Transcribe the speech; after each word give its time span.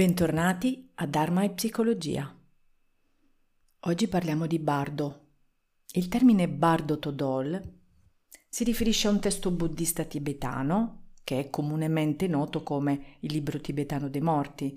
Bentornati 0.00 0.92
a 0.94 1.06
Dharma 1.06 1.42
e 1.42 1.50
Psicologia. 1.50 2.34
Oggi 3.80 4.08
parliamo 4.08 4.46
di 4.46 4.58
bardo. 4.58 5.26
Il 5.92 6.08
termine 6.08 6.48
bardo 6.48 6.98
Todol 6.98 7.62
si 8.48 8.64
riferisce 8.64 9.08
a 9.08 9.10
un 9.10 9.20
testo 9.20 9.50
buddista 9.50 10.04
tibetano 10.04 11.08
che 11.22 11.38
è 11.38 11.50
comunemente 11.50 12.28
noto 12.28 12.62
come 12.62 13.18
il 13.20 13.30
libro 13.30 13.60
tibetano 13.60 14.08
dei 14.08 14.22
morti 14.22 14.74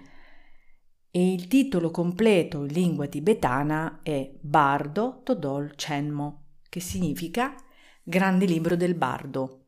e 1.09 1.31
il 1.31 1.48
titolo 1.48 1.90
completo 1.90 2.66
in 2.66 2.73
lingua 2.73 3.08
tibetana 3.08 4.02
è 4.03 4.30
Bardo 4.42 5.22
Todol 5.23 5.73
Chenmo, 5.76 6.48
che 6.67 6.81
significa 6.81 7.55
Grande 8.03 8.44
libro 8.45 8.76
del 8.76 8.95
bardo. 8.95 9.67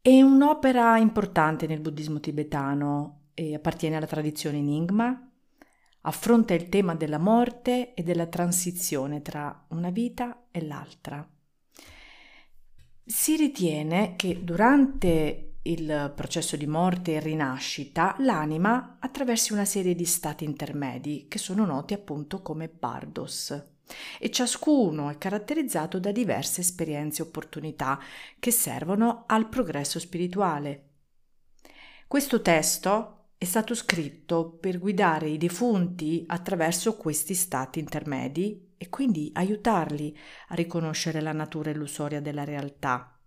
È 0.00 0.22
un'opera 0.22 0.96
importante 0.96 1.66
nel 1.66 1.80
buddismo 1.80 2.20
tibetano 2.20 3.22
e 3.34 3.54
appartiene 3.54 3.96
alla 3.96 4.06
tradizione 4.06 4.60
Nyingma. 4.60 5.30
Affronta 6.02 6.54
il 6.54 6.68
tema 6.68 6.94
della 6.94 7.18
morte 7.18 7.94
e 7.94 8.02
della 8.02 8.26
transizione 8.26 9.22
tra 9.22 9.64
una 9.68 9.90
vita 9.90 10.46
e 10.50 10.64
l'altra. 10.64 11.26
Si 13.04 13.36
ritiene 13.36 14.14
che 14.16 14.42
durante 14.42 15.56
il 15.62 16.12
processo 16.14 16.56
di 16.56 16.66
morte 16.66 17.14
e 17.14 17.20
rinascita 17.20 18.16
l'anima 18.18 18.98
attraversi 19.00 19.52
una 19.52 19.64
serie 19.64 19.94
di 19.94 20.04
stati 20.04 20.44
intermedi 20.44 21.26
che 21.28 21.38
sono 21.38 21.64
noti 21.64 21.94
appunto 21.94 22.42
come 22.42 22.68
bardos 22.68 23.72
e 24.18 24.30
ciascuno 24.30 25.10
è 25.10 25.18
caratterizzato 25.18 25.98
da 25.98 26.10
diverse 26.10 26.60
esperienze 26.60 27.22
e 27.22 27.26
opportunità 27.26 28.00
che 28.38 28.50
servono 28.50 29.24
al 29.26 29.48
progresso 29.48 29.98
spirituale. 29.98 30.88
Questo 32.06 32.40
testo 32.42 33.13
è 33.36 33.44
stato 33.44 33.74
scritto 33.74 34.52
per 34.52 34.78
guidare 34.78 35.28
i 35.28 35.38
defunti 35.38 36.24
attraverso 36.26 36.96
questi 36.96 37.34
stati 37.34 37.78
intermedi 37.78 38.74
e 38.76 38.88
quindi 38.88 39.30
aiutarli 39.34 40.16
a 40.48 40.54
riconoscere 40.54 41.20
la 41.20 41.32
natura 41.32 41.70
illusoria 41.70 42.20
della 42.20 42.44
realtà, 42.44 43.18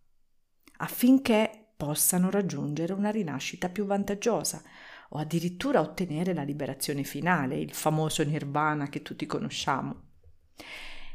affinché 0.78 1.72
possano 1.78 2.30
raggiungere 2.30 2.94
una 2.94 3.12
rinascita 3.12 3.70
più 3.70 3.86
vantaggiosa 3.86 4.62
o 5.10 5.20
addirittura 5.20 5.80
ottenere 5.80 6.34
la 6.34 6.44
liberazione 6.44 7.04
finale, 7.04 7.58
il 7.58 7.74
famoso 7.74 8.24
nirvana 8.24 8.90
che 8.90 9.02
tutti 9.02 9.26
conosciamo. 9.26 10.04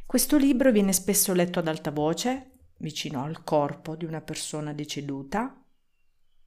Questo 0.06 0.36
libro 0.36 0.70
viene 0.70 0.92
spesso 0.92 1.32
letto 1.32 1.58
ad 1.58 1.68
alta 1.68 1.90
voce, 1.90 2.52
vicino 2.78 3.24
al 3.24 3.42
corpo 3.44 3.96
di 3.96 4.04
una 4.04 4.20
persona 4.20 4.72
deceduta 4.72 5.56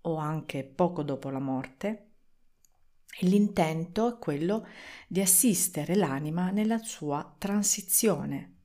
o 0.02 0.16
anche 0.18 0.64
poco 0.64 1.04
dopo 1.04 1.30
la 1.30 1.40
morte. 1.40 2.05
E 3.18 3.26
l'intento 3.28 4.16
è 4.16 4.20
quello 4.20 4.68
di 5.08 5.22
assistere 5.22 5.96
l'anima 5.96 6.50
nella 6.50 6.80
sua 6.80 7.34
transizione. 7.38 8.56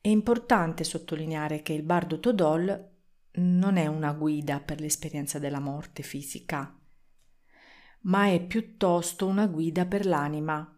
È 0.00 0.08
importante 0.08 0.84
sottolineare 0.84 1.60
che 1.60 1.74
il 1.74 1.82
bardo 1.82 2.18
Todol 2.18 2.88
non 3.32 3.76
è 3.76 3.86
una 3.86 4.12
guida 4.12 4.60
per 4.60 4.80
l'esperienza 4.80 5.38
della 5.38 5.60
morte 5.60 6.02
fisica, 6.02 6.74
ma 8.02 8.26
è 8.28 8.42
piuttosto 8.42 9.26
una 9.26 9.46
guida 9.46 9.84
per 9.84 10.06
l'anima 10.06 10.74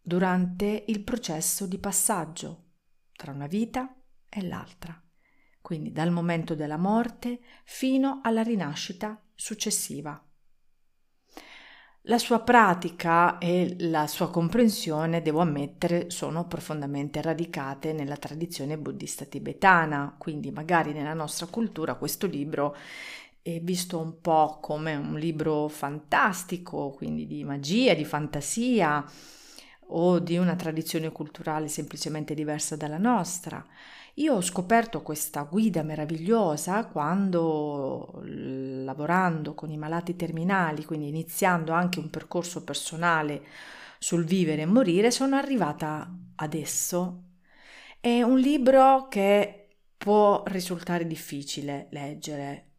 durante 0.00 0.84
il 0.88 1.04
processo 1.04 1.66
di 1.66 1.78
passaggio 1.78 2.64
tra 3.12 3.30
una 3.30 3.46
vita 3.46 3.96
e 4.28 4.42
l'altra, 4.42 5.00
quindi 5.62 5.92
dal 5.92 6.10
momento 6.10 6.56
della 6.56 6.76
morte 6.76 7.40
fino 7.64 8.20
alla 8.24 8.42
rinascita 8.42 9.22
successiva. 9.36 10.25
La 12.08 12.18
sua 12.18 12.38
pratica 12.38 13.38
e 13.38 13.74
la 13.80 14.06
sua 14.06 14.30
comprensione, 14.30 15.22
devo 15.22 15.40
ammettere, 15.40 16.08
sono 16.08 16.46
profondamente 16.46 17.20
radicate 17.20 17.92
nella 17.92 18.16
tradizione 18.16 18.78
buddista 18.78 19.24
tibetana, 19.24 20.14
quindi 20.16 20.52
magari 20.52 20.92
nella 20.92 21.14
nostra 21.14 21.46
cultura 21.46 21.96
questo 21.96 22.28
libro 22.28 22.76
è 23.42 23.58
visto 23.60 23.98
un 23.98 24.20
po' 24.20 24.58
come 24.60 24.94
un 24.94 25.18
libro 25.18 25.66
fantastico, 25.66 26.90
quindi 26.90 27.26
di 27.26 27.42
magia, 27.42 27.92
di 27.94 28.04
fantasia, 28.04 29.04
o 29.88 30.18
di 30.18 30.36
una 30.36 30.56
tradizione 30.56 31.12
culturale 31.12 31.68
semplicemente 31.68 32.34
diversa 32.34 32.76
dalla 32.76 32.98
nostra. 32.98 33.64
Io 34.18 34.34
ho 34.34 34.40
scoperto 34.40 35.02
questa 35.02 35.42
guida 35.42 35.82
meravigliosa 35.82 36.86
quando, 36.86 38.22
lavorando 38.24 39.54
con 39.54 39.70
i 39.70 39.76
malati 39.76 40.16
terminali, 40.16 40.86
quindi 40.86 41.08
iniziando 41.08 41.72
anche 41.72 41.98
un 41.98 42.08
percorso 42.08 42.64
personale 42.64 43.44
sul 43.98 44.24
vivere 44.24 44.62
e 44.62 44.66
morire, 44.66 45.10
sono 45.10 45.36
arrivata 45.36 46.10
adesso. 46.36 47.24
È 48.00 48.22
un 48.22 48.38
libro 48.38 49.06
che 49.08 49.80
può 49.98 50.42
risultare 50.46 51.06
difficile 51.06 51.88
leggere 51.90 52.70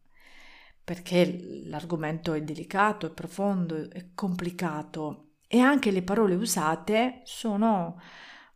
perché 0.82 1.38
l'argomento 1.66 2.32
è 2.32 2.42
delicato, 2.42 3.06
è 3.06 3.10
profondo, 3.10 3.90
è 3.90 4.08
complicato 4.14 5.34
e 5.46 5.60
anche 5.60 5.90
le 5.90 6.02
parole 6.02 6.34
usate 6.34 7.20
sono 7.24 8.00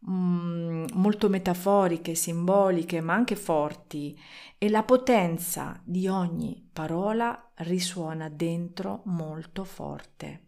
mm, 0.09 0.87
molto 0.95 1.29
metaforiche, 1.29 2.15
simboliche, 2.15 3.01
ma 3.01 3.15
anche 3.15 3.37
forti 3.37 4.19
e 4.59 4.69
la 4.69 4.83
potenza 4.83 5.81
di 5.85 6.09
ogni 6.09 6.69
parola 6.73 7.53
risuona 7.57 8.29
dentro 8.29 9.03
molto 9.07 9.65
forte. 9.65 10.47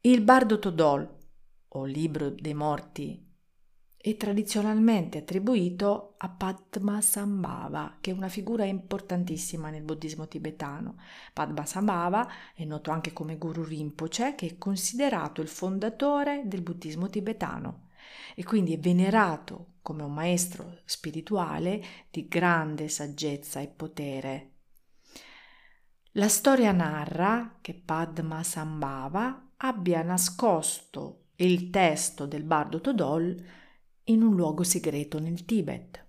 Il 0.00 0.22
Bardo 0.22 0.58
Todol, 0.58 1.14
o 1.68 1.84
Libro 1.84 2.30
dei 2.30 2.54
Morti 2.54 3.25
è 4.10 4.16
tradizionalmente 4.16 5.18
attribuito 5.18 6.14
a 6.18 6.28
Padmasambhava, 6.28 7.96
che 8.00 8.12
è 8.12 8.14
una 8.14 8.28
figura 8.28 8.64
importantissima 8.64 9.68
nel 9.68 9.82
buddismo 9.82 10.28
tibetano. 10.28 10.94
Padmasambhava 11.32 12.28
è 12.54 12.64
noto 12.64 12.92
anche 12.92 13.12
come 13.12 13.36
Guru 13.36 13.64
Rinpoche, 13.64 14.36
che 14.36 14.46
è 14.46 14.58
considerato 14.58 15.40
il 15.40 15.48
fondatore 15.48 16.42
del 16.44 16.62
buddismo 16.62 17.10
tibetano 17.10 17.88
e 18.36 18.44
quindi 18.44 18.74
è 18.74 18.78
venerato 18.78 19.72
come 19.82 20.04
un 20.04 20.14
maestro 20.14 20.78
spirituale 20.84 21.82
di 22.08 22.28
grande 22.28 22.86
saggezza 22.86 23.58
e 23.58 23.66
potere. 23.66 24.50
La 26.12 26.28
storia 26.28 26.70
narra 26.70 27.58
che 27.60 27.74
Padmasambhava 27.74 29.48
abbia 29.56 30.02
nascosto 30.02 31.22
il 31.38 31.70
testo 31.70 32.24
del 32.26 32.44
bardo 32.44 32.80
Todol 32.80 33.64
in 34.08 34.22
un 34.22 34.34
luogo 34.34 34.62
segreto 34.62 35.18
nel 35.18 35.44
Tibet, 35.44 36.04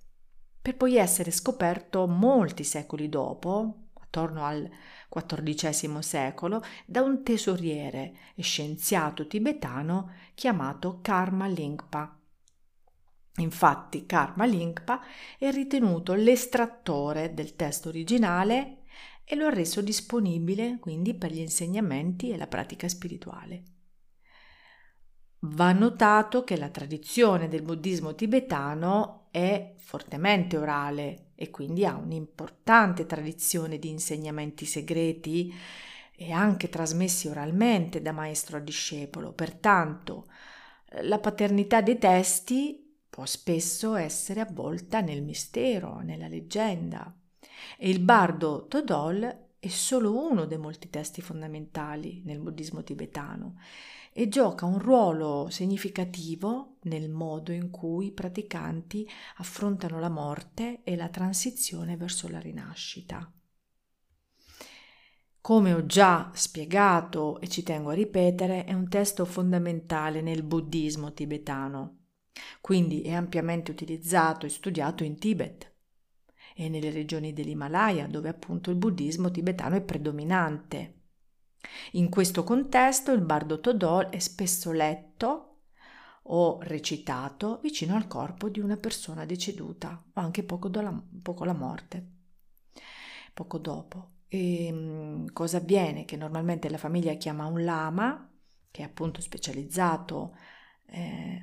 per 0.62 0.76
poi 0.76 0.98
essere 0.98 1.32
scoperto 1.32 2.08
molti 2.08 2.64
secoli 2.64 3.10
dopo, 3.10 3.88
attorno 3.94 4.44
al 4.44 4.70
XIV 5.10 6.00
secolo, 6.00 6.62
da 6.86 7.02
un 7.02 7.24
tesoriere 7.24 8.14
e 8.36 8.42
scienziato 8.42 9.28
tibetano 9.28 10.12
chiamato 10.36 11.00
Karma 11.02 11.48
Lingpa. 11.48 12.20
Infatti 13.38 14.06
Karma 14.06 14.46
Lingpa 14.46 15.02
è 15.38 15.52
ritenuto 15.52 16.14
l'estrattore 16.14 17.34
del 17.34 17.56
testo 17.56 17.90
originale 17.90 18.80
e 19.24 19.36
lo 19.36 19.46
ha 19.46 19.52
reso 19.52 19.82
disponibile 19.82 20.78
quindi 20.80 21.14
per 21.14 21.32
gli 21.32 21.40
insegnamenti 21.40 22.32
e 22.32 22.38
la 22.38 22.48
pratica 22.48 22.88
spirituale. 22.88 23.77
Va 25.42 25.72
notato 25.72 26.44
che 26.44 26.58
la 26.58 26.70
tradizione 26.70 27.48
del 27.48 27.62
buddismo 27.62 28.16
tibetano 28.16 29.28
è 29.30 29.76
fortemente 29.78 30.58
orale 30.58 31.32
e 31.36 31.52
quindi 31.52 31.86
ha 31.86 31.96
un'importante 31.96 33.06
tradizione 33.06 33.78
di 33.78 33.90
insegnamenti 33.90 34.66
segreti 34.66 35.54
e 36.16 36.32
anche 36.32 36.70
trasmessi 36.70 37.28
oralmente 37.28 38.02
da 38.02 38.12
maestro 38.12 38.58
a 38.58 38.62
discepolo. 38.62 39.32
Pertanto 39.32 40.26
la 41.02 41.20
paternità 41.20 41.82
dei 41.82 42.00
testi 42.00 42.98
può 43.08 43.28
spesso 43.28 43.94
essere 43.94 44.40
avvolta 44.40 45.02
nel 45.02 45.22
mistero, 45.22 46.00
nella 46.00 46.28
leggenda. 46.28 47.14
E 47.78 47.90
il 47.90 48.00
bardo 48.00 48.66
Todol 48.68 49.50
è 49.60 49.68
solo 49.68 50.18
uno 50.18 50.46
dei 50.46 50.58
molti 50.58 50.90
testi 50.90 51.22
fondamentali 51.22 52.24
nel 52.26 52.40
buddismo 52.40 52.84
tibetano 52.84 53.58
e 54.20 54.30
gioca 54.30 54.66
un 54.66 54.80
ruolo 54.80 55.48
significativo 55.52 56.78
nel 56.86 57.08
modo 57.08 57.52
in 57.52 57.70
cui 57.70 58.08
i 58.08 58.12
praticanti 58.12 59.08
affrontano 59.36 60.00
la 60.00 60.10
morte 60.10 60.82
e 60.84 60.96
la 60.96 61.08
transizione 61.10 61.98
verso 61.98 62.28
la 62.28 62.40
rinascita. 62.40 63.32
Come 65.40 65.72
ho 65.72 65.86
già 65.86 66.32
spiegato 66.34 67.40
e 67.40 67.48
ci 67.48 67.62
tengo 67.62 67.92
a 67.92 67.94
ripetere, 67.94 68.64
è 68.64 68.74
un 68.74 68.90
testo 68.90 69.24
fondamentale 69.24 70.22
nel 70.22 70.42
buddismo 70.42 71.14
tibetano, 71.14 72.06
quindi 72.60 73.04
è 73.04 73.14
ampiamente 73.14 73.70
utilizzato 73.70 74.48
e 74.48 74.50
studiato 74.50 75.04
in 75.04 75.20
Tibet 75.20 75.76
e 76.56 76.70
nelle 76.70 76.90
regioni 76.90 77.34
dell'Himalaya, 77.34 78.08
dove 78.08 78.30
appunto 78.30 78.72
il 78.72 78.78
buddismo 78.78 79.30
tibetano 79.30 79.76
è 79.76 79.82
predominante. 79.82 80.97
In 81.94 82.10
questo 82.10 82.44
contesto 82.44 83.12
il 83.12 83.22
bardo 83.22 83.60
Todol 83.60 84.10
è 84.10 84.20
spesso 84.20 84.72
letto 84.72 85.44
o 86.30 86.60
recitato 86.62 87.60
vicino 87.62 87.96
al 87.96 88.08
corpo 88.08 88.50
di 88.50 88.60
una 88.60 88.78
persona 88.78 89.26
deceduta 89.26 90.04
o 90.14 90.20
anche 90.20 90.44
poco, 90.44 90.68
dola, 90.68 91.04
poco 91.22 91.46
la 91.46 91.54
morte, 91.54 92.06
poco 93.34 93.58
dopo. 93.58 94.12
E, 94.28 94.66
ehm, 94.66 95.32
cosa 95.32 95.58
avviene? 95.58 96.06
Che 96.06 96.18
normalmente 96.18 96.70
la 96.70 96.78
famiglia 96.78 97.14
chiama 97.14 97.46
un 97.46 97.64
lama, 97.64 98.30
che 98.70 98.82
è 98.82 98.86
appunto 98.86 99.22
specializzato 99.22 100.36
eh, 100.88 101.42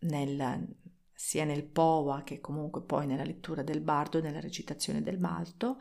nel, 0.00 0.76
sia 1.12 1.44
nel 1.44 1.64
powa 1.64 2.22
che 2.22 2.40
comunque 2.40 2.82
poi 2.82 3.06
nella 3.06 3.24
lettura 3.24 3.62
del 3.62 3.80
bardo 3.80 4.20
nella 4.20 4.40
recitazione 4.40 5.02
del 5.02 5.18
malto, 5.18 5.78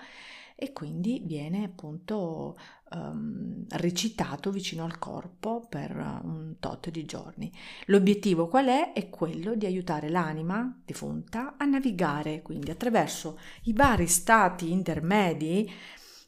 e 0.56 0.72
quindi 0.72 1.22
viene 1.26 1.64
appunto 1.64 2.56
um, 2.92 3.66
recitato 3.70 4.52
vicino 4.52 4.84
al 4.84 5.00
corpo 5.00 5.66
per 5.68 5.96
un 5.96 6.56
tot 6.60 6.90
di 6.90 7.06
giorni. 7.06 7.52
L'obiettivo 7.86 8.48
qual 8.48 8.68
è? 8.68 8.94
È 8.94 9.10
quello 9.10 9.56
di 9.56 9.66
aiutare 9.66 10.10
l'anima 10.10 10.82
defunta 10.86 11.56
a 11.58 11.66
navigare 11.66 12.42
quindi 12.42 12.72
attraverso 12.72 13.40
i 13.64 13.74
vari 13.74 14.08
stati 14.08 14.72
intermedi 14.72 15.70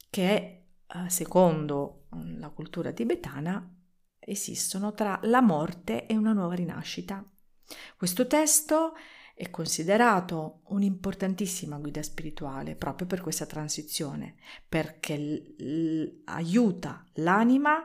che 0.10 0.66
eh, 0.88 1.10
secondo 1.10 2.06
mm, 2.16 2.40
la 2.40 2.50
cultura 2.50 2.92
tibetana 2.92 3.70
esistono 4.20 4.94
tra 4.94 5.20
la 5.24 5.42
morte 5.42 6.06
e 6.06 6.16
una 6.16 6.34
nuova 6.34 6.56
rinascita. 6.56 7.24
Questo 7.98 8.28
testo 8.28 8.94
è 9.36 9.50
considerato 9.50 10.62
un'importantissima 10.68 11.78
guida 11.78 12.02
spirituale 12.02 12.76
proprio 12.76 13.06
per 13.06 13.20
questa 13.20 13.46
transizione, 13.46 14.36
perché 14.68 15.18
l- 15.18 15.56
l- 15.62 16.22
aiuta 16.24 17.06
l'anima 17.16 17.76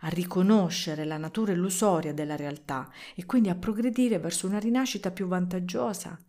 a 0.00 0.08
riconoscere 0.08 1.04
la 1.04 1.16
natura 1.16 1.52
illusoria 1.52 2.12
della 2.12 2.34
realtà 2.34 2.90
e 3.14 3.24
quindi 3.24 3.50
a 3.50 3.54
progredire 3.54 4.18
verso 4.18 4.48
una 4.48 4.58
rinascita 4.58 5.12
più 5.12 5.28
vantaggiosa 5.28 6.20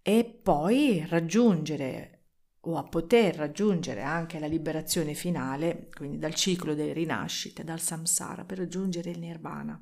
e 0.00 0.24
poi 0.24 1.04
raggiungere 1.06 2.14
o 2.60 2.78
a 2.78 2.84
poter 2.84 3.36
raggiungere 3.36 4.02
anche 4.02 4.38
la 4.38 4.46
liberazione 4.46 5.12
finale, 5.12 5.90
quindi 5.94 6.18
dal 6.18 6.34
ciclo 6.34 6.74
delle 6.74 6.94
rinascite, 6.94 7.62
dal 7.62 7.80
samsara, 7.80 8.44
per 8.44 8.56
raggiungere 8.56 9.10
il 9.10 9.18
nirvana. 9.18 9.78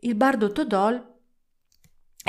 Il 0.00 0.14
bardo 0.14 0.50
Todol 0.50 1.16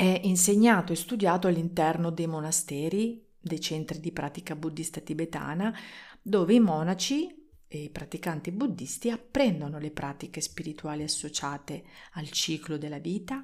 è 0.00 0.18
insegnato 0.22 0.94
e 0.94 0.96
studiato 0.96 1.46
all'interno 1.46 2.08
dei 2.08 2.26
monasteri, 2.26 3.22
dei 3.38 3.60
centri 3.60 4.00
di 4.00 4.12
pratica 4.12 4.56
buddista 4.56 4.98
tibetana, 5.00 5.78
dove 6.22 6.54
i 6.54 6.58
monaci 6.58 7.50
e 7.68 7.82
i 7.82 7.90
praticanti 7.90 8.50
buddisti 8.50 9.10
apprendono 9.10 9.78
le 9.78 9.90
pratiche 9.90 10.40
spirituali 10.40 11.02
associate 11.02 11.84
al 12.12 12.30
ciclo 12.30 12.78
della 12.78 12.98
vita, 12.98 13.42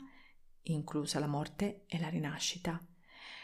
inclusa 0.62 1.18
la 1.18 1.26
morte 1.26 1.82
e 1.88 2.00
la 2.00 2.08
rinascita. 2.08 2.82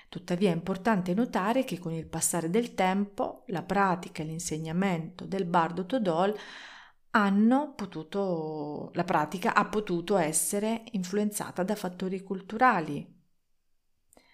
Tuttavia 0.08 0.50
è 0.50 0.54
importante 0.54 1.12
notare 1.12 1.64
che 1.64 1.78
con 1.78 1.92
il 1.92 2.06
passare 2.06 2.48
del 2.48 2.72
tempo 2.72 3.44
la 3.48 3.62
pratica 3.62 4.22
e 4.22 4.24
l'insegnamento 4.24 5.26
del 5.26 5.44
bardo 5.44 5.84
Todol 5.84 6.34
hanno 7.14 7.74
potuto, 7.74 8.90
la 8.94 9.04
pratica 9.04 9.54
ha 9.54 9.66
potuto 9.66 10.16
essere 10.16 10.84
influenzata 10.92 11.62
da 11.62 11.74
fattori 11.74 12.22
culturali, 12.22 13.06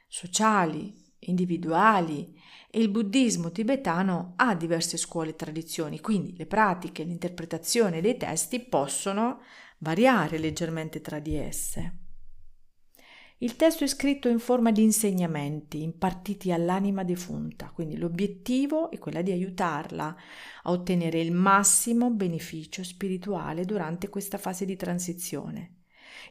sociali, 0.07 1.07
individuali 1.21 2.37
il 2.73 2.91
buddismo 2.91 3.51
tibetano 3.51 4.35
ha 4.37 4.55
diverse 4.55 4.99
scuole 4.99 5.31
e 5.31 5.37
tradizioni, 5.37 6.01
quindi 6.01 6.37
le 6.37 6.47
pratiche 6.47 7.03
e 7.03 7.07
l'interpretazione 7.07 8.03
dei 8.03 8.19
testi 8.19 8.61
possono 8.61 9.41
variare 9.79 10.37
leggermente 10.39 11.01
tra 11.01 11.19
di 11.19 11.35
esse. 11.35 12.08
Il 13.41 13.55
testo 13.55 13.85
è 13.85 13.87
scritto 13.87 14.29
in 14.29 14.41
forma 14.41 14.73
di 14.73 14.83
insegnamenti 14.83 15.81
impartiti 15.83 16.51
all'anima 16.51 17.05
defunta, 17.05 17.71
quindi 17.71 17.97
l'obiettivo 17.97 18.91
è 18.91 18.99
quello 18.99 19.23
di 19.23 19.31
aiutarla 19.31 20.17
a 20.65 20.71
ottenere 20.71 21.21
il 21.21 21.31
massimo 21.31 22.11
beneficio 22.11 22.83
spirituale 22.83 23.65
durante 23.65 24.09
questa 24.09 24.39
fase 24.39 24.65
di 24.65 24.75
transizione. 24.75 25.83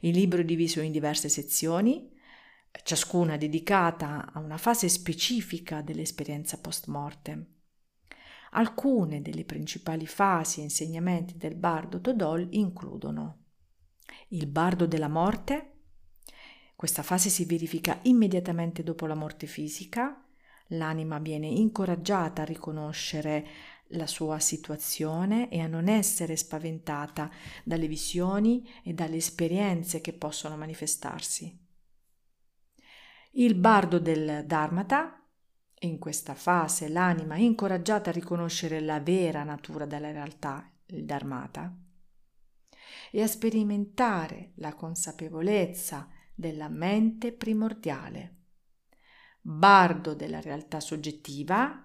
Il 0.02 0.16
libro 0.16 0.42
è 0.42 0.44
diviso 0.44 0.82
in 0.82 0.92
diverse 0.92 1.30
sezioni, 1.30 2.12
ciascuna 2.84 3.38
dedicata 3.38 4.30
a 4.34 4.40
una 4.40 4.58
fase 4.58 4.90
specifica 4.90 5.82
dell'esperienza 5.82 6.60
post 6.60 6.88
mortem. 6.88 7.46
Alcune 8.52 9.22
delle 9.22 9.46
principali 9.46 10.08
fasi 10.08 10.60
e 10.60 10.64
insegnamenti 10.64 11.38
del 11.38 11.56
bardo 11.56 12.02
Todol 12.02 12.48
includono 12.52 13.44
il 14.30 14.46
bardo 14.48 14.86
della 14.86 15.08
morte, 15.08 15.77
questa 16.78 17.02
fase 17.02 17.30
si 17.30 17.46
verifica 17.46 17.98
immediatamente 18.04 18.84
dopo 18.84 19.08
la 19.08 19.16
morte 19.16 19.48
fisica, 19.48 20.24
l'anima 20.68 21.18
viene 21.18 21.48
incoraggiata 21.48 22.44
a 22.44 22.46
riconoscere 22.46 23.48
la 23.92 24.06
sua 24.06 24.38
situazione 24.38 25.50
e 25.50 25.60
a 25.60 25.66
non 25.66 25.88
essere 25.88 26.36
spaventata 26.36 27.32
dalle 27.64 27.88
visioni 27.88 28.64
e 28.84 28.94
dalle 28.94 29.16
esperienze 29.16 30.02
che 30.02 30.14
possono 30.14 30.56
manifestarsi. 30.56 31.66
Il 33.32 33.56
bardo 33.56 33.98
del 33.98 34.44
Dharmata, 34.46 35.20
in 35.80 35.98
questa 35.98 36.36
fase 36.36 36.90
l'anima 36.90 37.34
è 37.34 37.40
incoraggiata 37.40 38.12
a 38.12 38.14
riconoscere 38.14 38.82
la 38.82 39.00
vera 39.00 39.44
natura 39.44 39.88
della 39.88 40.12
realtà, 40.12 40.72
il 40.90 41.06
Dharmata, 41.06 41.76
e 43.10 43.24
a 43.24 43.26
sperimentare 43.26 44.52
la 44.58 44.76
consapevolezza 44.76 46.12
della 46.38 46.70
mente 46.70 47.32
primordiale. 47.32 48.36
Bardo 49.42 50.14
della 50.14 50.40
realtà 50.40 50.80
soggettiva, 50.80 51.84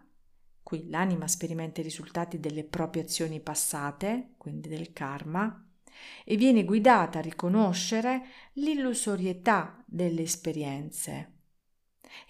qui 0.63 0.91
l'anima 0.91 1.27
sperimenta 1.27 1.81
i 1.81 1.85
risultati 1.85 2.39
delle 2.39 2.65
proprie 2.65 3.05
azioni 3.05 3.41
passate, 3.41 4.35
quindi 4.37 4.69
del 4.69 4.93
karma, 4.93 5.67
e 6.23 6.37
viene 6.37 6.65
guidata 6.65 7.21
a 7.21 7.23
riconoscere 7.23 8.27
l'illusorietà 8.55 9.83
delle 9.87 10.21
esperienze. 10.21 11.33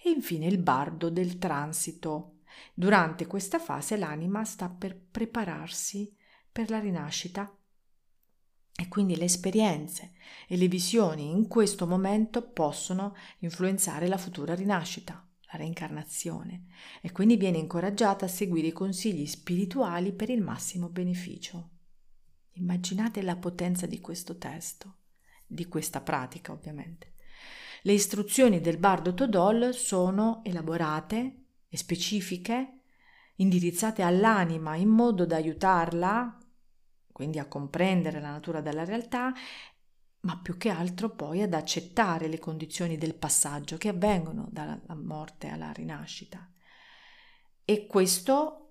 E 0.01 0.09
infine 0.09 0.47
il 0.47 0.59
bardo 0.59 1.09
del 1.09 1.37
transito. 1.37 2.37
Durante 2.73 3.27
questa 3.27 3.59
fase 3.59 3.97
l'anima 3.97 4.45
sta 4.45 4.69
per 4.69 4.97
prepararsi 4.97 6.15
per 6.49 6.69
la 6.69 6.79
rinascita 6.79 7.53
e 8.75 8.87
quindi 8.87 9.15
le 9.15 9.25
esperienze 9.25 10.13
e 10.47 10.57
le 10.57 10.67
visioni 10.67 11.29
in 11.29 11.47
questo 11.47 11.85
momento 11.85 12.41
possono 12.41 13.15
influenzare 13.39 14.07
la 14.07 14.17
futura 14.17 14.55
rinascita, 14.55 15.13
la 15.51 15.57
reincarnazione, 15.57 16.65
e 17.01 17.11
quindi 17.11 17.37
viene 17.37 17.59
incoraggiata 17.59 18.25
a 18.25 18.29
seguire 18.29 18.67
i 18.67 18.71
consigli 18.71 19.25
spirituali 19.27 20.11
per 20.11 20.29
il 20.29 20.41
massimo 20.41 20.89
beneficio. 20.89 21.69
Immaginate 22.53 23.21
la 23.21 23.35
potenza 23.35 23.85
di 23.85 23.99
questo 23.99 24.37
testo, 24.37 24.97
di 25.45 25.67
questa 25.67 26.01
pratica 26.01 26.51
ovviamente. 26.51 27.13
Le 27.83 27.93
istruzioni 27.93 28.59
del 28.59 28.77
bardo 28.77 29.13
Todol 29.13 29.73
sono 29.73 30.41
elaborate 30.43 31.45
e 31.67 31.77
specifiche, 31.77 32.79
indirizzate 33.35 34.01
all'anima 34.01 34.75
in 34.75 34.89
modo 34.89 35.25
da 35.25 35.35
aiutarla 35.35 36.37
quindi 37.13 37.39
a 37.39 37.47
comprendere 37.47 38.19
la 38.19 38.31
natura 38.31 38.59
della 38.59 38.83
realtà, 38.83 39.31
ma 40.21 40.37
più 40.37 40.57
che 40.57 40.69
altro 40.69 41.09
poi 41.09 41.41
ad 41.41 41.53
accettare 41.53 42.27
le 42.27 42.39
condizioni 42.39 42.97
del 42.97 43.15
passaggio 43.15 43.77
che 43.77 43.87
avvengono 43.87 44.47
dalla 44.51 44.81
morte 44.95 45.47
alla 45.47 45.71
rinascita. 45.71 46.49
E 47.63 47.87
questo 47.87 48.63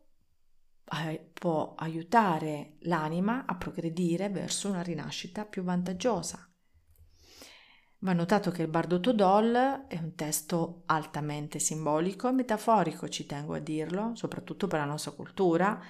eh, 0.85 1.31
può 1.33 1.75
aiutare 1.77 2.77
l'anima 2.81 3.47
a 3.47 3.57
progredire 3.57 4.29
verso 4.29 4.69
una 4.69 4.83
rinascita 4.83 5.47
più 5.47 5.63
vantaggiosa. 5.63 6.52
Va 8.05 8.13
notato 8.15 8.51
che 8.51 8.63
il 8.63 8.69
Bardo 8.69 8.99
Todol 8.99 9.85
è 9.87 9.97
un 9.97 10.17
testo 10.17 10.83
altamente 10.87 11.61
simbolico 11.61 12.29
e 12.29 12.33
metaforico, 12.33 13.09
ci 13.09 13.27
tengo 13.27 13.55
a 13.55 13.61
dirlo, 13.61 14.11
soprattutto 14.17 14.67
per 14.67 14.81
la 14.81 14.87
nostra 14.87 15.13
cultura, 15.13 15.81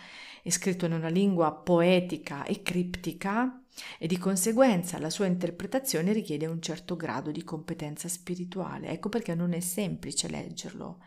è 0.42 0.50
scritto 0.50 0.84
in 0.84 0.92
una 0.92 1.08
lingua 1.08 1.54
poetica 1.54 2.44
e 2.44 2.60
criptica 2.60 3.62
e 3.98 4.06
di 4.06 4.18
conseguenza 4.18 4.98
la 4.98 5.08
sua 5.08 5.24
interpretazione 5.24 6.12
richiede 6.12 6.44
un 6.44 6.60
certo 6.60 6.96
grado 6.96 7.30
di 7.30 7.44
competenza 7.44 8.08
spirituale. 8.08 8.88
Ecco 8.88 9.08
perché 9.08 9.34
non 9.34 9.54
è 9.54 9.60
semplice 9.60 10.28
leggerlo. 10.28 10.98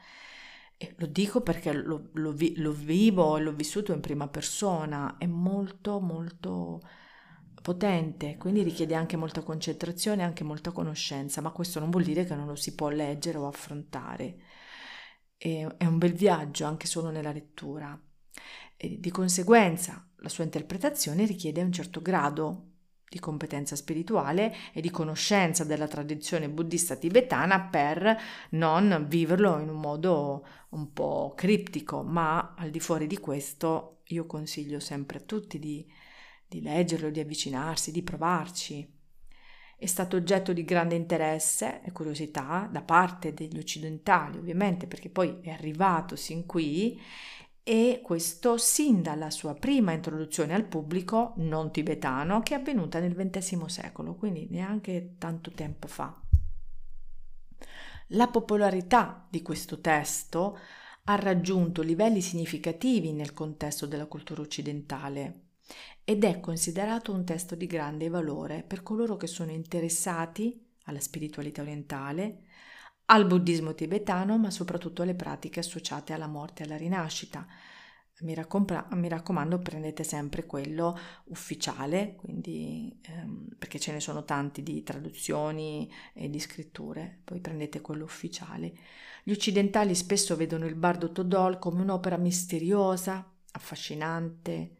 E 0.75 0.95
lo 0.97 1.05
dico 1.05 1.41
perché 1.41 1.71
lo, 1.71 2.09
lo, 2.13 2.35
lo 2.35 2.71
vivo 2.71 3.37
e 3.37 3.41
l'ho 3.41 3.53
vissuto 3.53 3.93
in 3.93 4.01
prima 4.01 4.27
persona, 4.27 5.17
è 5.19 5.27
molto 5.27 5.99
molto 5.99 6.81
potente, 7.65 8.37
quindi 8.37 8.61
richiede 8.61 8.93
anche 8.93 9.17
molta 9.17 9.41
concentrazione 9.41 10.21
e 10.21 10.25
anche 10.25 10.43
molta 10.43 10.71
conoscenza, 10.71 11.41
ma 11.41 11.49
questo 11.49 11.79
non 11.79 11.89
vuol 11.89 12.03
dire 12.03 12.23
che 12.23 12.35
non 12.35 12.45
lo 12.45 12.53
si 12.53 12.75
può 12.75 12.89
leggere 12.89 13.39
o 13.39 13.47
affrontare. 13.47 14.37
È 15.35 15.65
un 15.83 15.97
bel 15.97 16.13
viaggio 16.13 16.65
anche 16.65 16.85
solo 16.85 17.09
nella 17.09 17.31
lettura. 17.31 17.99
e 18.77 18.99
di 18.99 19.09
conseguenza 19.09 20.07
la 20.17 20.29
sua 20.29 20.43
interpretazione 20.43 21.25
richiede 21.25 21.63
un 21.63 21.71
certo 21.71 22.01
grado 22.03 22.73
di 23.09 23.19
competenza 23.19 23.75
spirituale 23.75 24.53
e 24.71 24.79
di 24.81 24.91
conoscenza 24.91 25.63
della 25.63 25.87
tradizione 25.87 26.49
buddista 26.49 26.95
tibetana 26.95 27.61
per 27.61 28.15
non 28.51 29.05
viverlo 29.07 29.57
in 29.57 29.69
un 29.69 29.79
modo 29.79 30.45
un 30.71 30.93
po' 30.93 31.33
criptico, 31.35 32.03
ma 32.03 32.53
al 32.55 32.69
di 32.69 32.79
fuori 32.79 33.07
di 33.07 33.17
questo 33.17 34.01
io 34.09 34.27
consiglio 34.27 34.79
sempre 34.79 35.17
a 35.17 35.21
tutti 35.21 35.57
di, 35.57 35.83
di 36.55 36.61
leggerlo, 36.61 37.09
di 37.09 37.19
avvicinarsi, 37.19 37.91
di 37.91 38.01
provarci. 38.01 38.93
È 39.77 39.85
stato 39.85 40.15
oggetto 40.15 40.53
di 40.53 40.63
grande 40.63 40.95
interesse 40.95 41.81
e 41.83 41.91
curiosità 41.91 42.69
da 42.71 42.81
parte 42.81 43.33
degli 43.33 43.57
occidentali, 43.57 44.37
ovviamente, 44.37 44.87
perché 44.87 45.09
poi 45.09 45.39
è 45.41 45.49
arrivato 45.49 46.15
sin 46.15 46.45
qui 46.45 46.99
e 47.61 47.99
questo 48.01 48.57
sin 48.57 49.01
dalla 49.01 49.29
sua 49.31 49.53
prima 49.55 49.91
introduzione 49.91 50.53
al 50.53 50.65
pubblico 50.65 51.33
non 51.37 51.71
tibetano 51.71 52.41
che 52.41 52.55
è 52.55 52.59
avvenuta 52.59 52.99
nel 52.99 53.15
XX 53.15 53.65
secolo, 53.65 54.15
quindi 54.15 54.47
neanche 54.49 55.15
tanto 55.17 55.51
tempo 55.51 55.87
fa. 55.87 56.21
La 58.09 58.27
popolarità 58.27 59.27
di 59.29 59.41
questo 59.41 59.81
testo 59.81 60.57
ha 61.05 61.15
raggiunto 61.15 61.81
livelli 61.81 62.21
significativi 62.21 63.11
nel 63.11 63.33
contesto 63.33 63.87
della 63.87 64.05
cultura 64.05 64.41
occidentale 64.41 65.44
ed 66.03 66.23
è 66.23 66.39
considerato 66.39 67.11
un 67.11 67.25
testo 67.25 67.55
di 67.55 67.65
grande 67.65 68.09
valore 68.09 68.63
per 68.63 68.83
coloro 68.83 69.17
che 69.17 69.27
sono 69.27 69.51
interessati 69.51 70.63
alla 70.83 70.99
spiritualità 70.99 71.61
orientale, 71.61 72.43
al 73.05 73.25
buddismo 73.25 73.73
tibetano, 73.75 74.37
ma 74.37 74.49
soprattutto 74.51 75.01
alle 75.01 75.15
pratiche 75.15 75.59
associate 75.59 76.13
alla 76.13 76.27
morte 76.27 76.63
e 76.63 76.65
alla 76.65 76.77
rinascita. 76.77 77.45
Mi, 78.19 78.33
raccompa- 78.33 78.87
mi 78.91 79.09
raccomando, 79.09 79.59
prendete 79.59 80.03
sempre 80.03 80.45
quello 80.45 80.97
ufficiale, 81.25 82.15
quindi, 82.15 82.97
ehm, 83.01 83.49
perché 83.59 83.77
ce 83.77 83.91
ne 83.91 83.99
sono 83.99 84.23
tanti 84.23 84.63
di 84.63 84.83
traduzioni 84.83 85.91
e 86.13 86.29
di 86.29 86.39
scritture, 86.39 87.19
poi 87.25 87.41
prendete 87.41 87.81
quello 87.81 88.05
ufficiale. 88.05 88.73
Gli 89.23 89.31
occidentali 89.31 89.93
spesso 89.95 90.35
vedono 90.37 90.65
il 90.65 90.75
bardo 90.75 91.11
Todol 91.11 91.59
come 91.59 91.81
un'opera 91.81 92.15
misteriosa, 92.17 93.29
affascinante, 93.51 94.75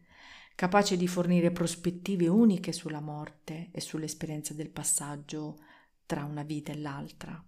capace 0.56 0.96
di 0.96 1.06
fornire 1.06 1.52
prospettive 1.52 2.26
uniche 2.28 2.72
sulla 2.72 3.00
morte 3.00 3.68
e 3.72 3.80
sull'esperienza 3.80 4.54
del 4.54 4.70
passaggio 4.70 5.58
tra 6.06 6.24
una 6.24 6.42
vita 6.42 6.72
e 6.72 6.78
l'altra. 6.78 7.44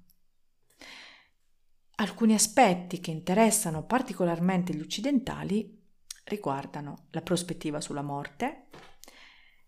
Alcuni 1.96 2.34
aspetti 2.34 3.00
che 3.00 3.10
interessano 3.10 3.84
particolarmente 3.84 4.74
gli 4.74 4.80
occidentali 4.80 5.76
riguardano 6.24 7.06
la 7.10 7.22
prospettiva 7.22 7.80
sulla 7.80 8.02
morte. 8.02 8.66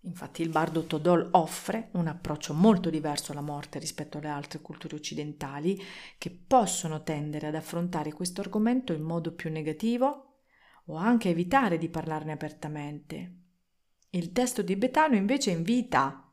Infatti 0.03 0.43
il 0.43 0.51
bardo 0.51 0.85
Todol 0.85 1.31
offre 1.33 1.89
un 1.93 2.09
approccio 2.09 2.53
molto 2.53 2.91
diverso 2.91 3.33
alla 3.33 3.41
morte 3.41 3.79
rispetto 3.79 4.19
alle 4.19 4.29
altre 4.29 4.61
culture 4.61 4.95
occidentali 4.95 5.83
che 6.19 6.31
possono 6.31 7.03
tendere 7.03 7.47
ad 7.47 7.55
affrontare 7.55 8.13
questo 8.13 8.43
argomento 8.43 8.93
in 8.93 9.03
modo 9.03 9.33
più 9.33 9.51
negativo 9.51 10.30
o 10.91 10.97
anche 10.97 11.29
evitare 11.29 11.79
di 11.79 11.89
parlarne 11.89 12.33
apertamente. 12.33 13.35
Il 14.11 14.33
testo 14.33 14.65
tibetano 14.65 15.15
invece 15.15 15.51
invita 15.51 16.25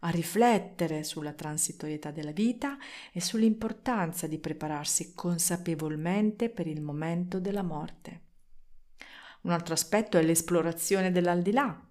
a 0.00 0.08
riflettere 0.10 1.02
sulla 1.04 1.32
transitorietà 1.32 2.10
della 2.10 2.32
vita 2.32 2.78
e 3.12 3.20
sull'importanza 3.20 4.26
di 4.26 4.38
prepararsi 4.38 5.14
consapevolmente 5.14 6.48
per 6.48 6.66
il 6.66 6.80
momento 6.80 7.40
della 7.40 7.62
morte. 7.62 8.22
Un 9.42 9.52
altro 9.52 9.74
aspetto 9.74 10.16
è 10.16 10.22
l'esplorazione 10.22 11.12
dell'aldilà. 11.12 11.85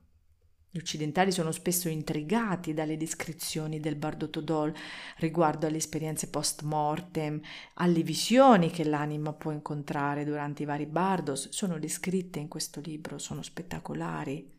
Gli 0.75 0.79
occidentali 0.79 1.31
sono 1.31 1.53
spesso 1.53 1.87
intrigati 1.87 2.73
dalle 2.73 2.97
descrizioni 2.97 3.79
del 3.79 3.95
Bardo 3.95 4.29
Todol 4.29 4.75
riguardo 5.19 5.67
alle 5.67 5.77
esperienze 5.77 6.29
post 6.29 6.63
mortem, 6.63 7.39
alle 7.75 8.03
visioni 8.03 8.69
che 8.69 8.83
l'anima 8.83 9.31
può 9.31 9.51
incontrare 9.51 10.25
durante 10.25 10.63
i 10.63 10.65
vari 10.65 10.85
bardos, 10.85 11.47
sono 11.47 11.79
descritte 11.79 12.39
in 12.39 12.49
questo 12.49 12.81
libro, 12.81 13.19
sono 13.19 13.41
spettacolari. 13.41 14.51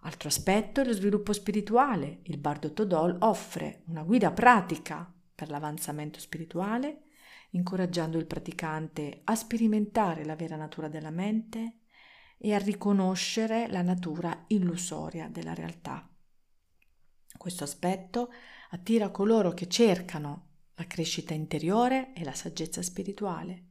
Altro 0.00 0.28
aspetto 0.28 0.82
è 0.82 0.84
lo 0.84 0.92
sviluppo 0.92 1.32
spirituale. 1.32 2.18
Il 2.24 2.36
Bardo 2.36 2.74
Todol 2.74 3.16
offre 3.20 3.84
una 3.86 4.02
guida 4.02 4.30
pratica 4.30 5.10
per 5.34 5.48
l'avanzamento 5.48 6.18
spirituale, 6.18 7.04
incoraggiando 7.52 8.18
il 8.18 8.26
praticante 8.26 9.22
a 9.24 9.34
sperimentare 9.34 10.26
la 10.26 10.36
vera 10.36 10.56
natura 10.56 10.88
della 10.88 11.08
mente 11.08 11.77
e 12.38 12.54
a 12.54 12.58
riconoscere 12.58 13.68
la 13.68 13.82
natura 13.82 14.44
illusoria 14.46 15.28
della 15.28 15.54
realtà. 15.54 16.08
Questo 17.36 17.64
aspetto 17.64 18.30
attira 18.70 19.10
coloro 19.10 19.52
che 19.52 19.68
cercano 19.68 20.46
la 20.74 20.86
crescita 20.86 21.34
interiore 21.34 22.12
e 22.14 22.24
la 22.24 22.34
saggezza 22.34 22.82
spirituale. 22.82 23.64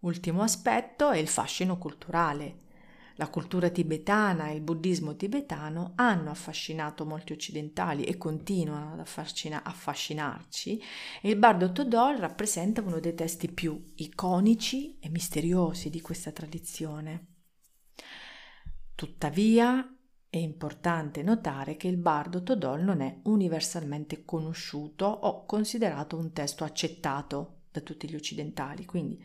Ultimo 0.00 0.42
aspetto 0.42 1.10
è 1.10 1.18
il 1.18 1.28
fascino 1.28 1.76
culturale. 1.76 2.68
La 3.16 3.28
cultura 3.28 3.68
tibetana 3.68 4.48
e 4.48 4.54
il 4.54 4.62
buddismo 4.62 5.14
tibetano 5.14 5.92
hanno 5.96 6.30
affascinato 6.30 7.04
molti 7.04 7.34
occidentali 7.34 8.04
e 8.04 8.16
continuano 8.16 8.94
ad 8.94 9.00
affascinarci 9.00 10.82
e 11.20 11.28
il 11.28 11.36
Bardo 11.36 11.70
Todol 11.70 12.16
rappresenta 12.16 12.80
uno 12.80 12.98
dei 12.98 13.14
testi 13.14 13.52
più 13.52 13.92
iconici 13.96 14.98
e 15.00 15.10
misteriosi 15.10 15.90
di 15.90 16.00
questa 16.00 16.32
tradizione. 16.32 17.39
Tuttavia 19.00 19.96
è 20.28 20.36
importante 20.36 21.22
notare 21.22 21.78
che 21.78 21.88
il 21.88 21.96
Bardo 21.96 22.42
Todol 22.42 22.82
non 22.82 23.00
è 23.00 23.20
universalmente 23.22 24.26
conosciuto 24.26 25.06
o 25.06 25.46
considerato 25.46 26.18
un 26.18 26.34
testo 26.34 26.64
accettato 26.64 27.62
da 27.70 27.80
tutti 27.80 28.06
gli 28.10 28.14
occidentali, 28.14 28.84
quindi 28.84 29.18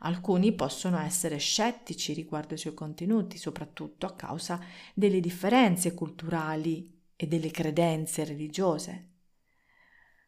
alcuni 0.00 0.52
possono 0.52 0.98
essere 0.98 1.38
scettici 1.38 2.12
riguardo 2.12 2.52
ai 2.52 2.58
suoi 2.58 2.74
contenuti, 2.74 3.38
soprattutto 3.38 4.04
a 4.04 4.14
causa 4.14 4.60
delle 4.92 5.20
differenze 5.20 5.94
culturali 5.94 6.94
e 7.16 7.26
delle 7.26 7.50
credenze 7.50 8.24
religiose. 8.24 9.08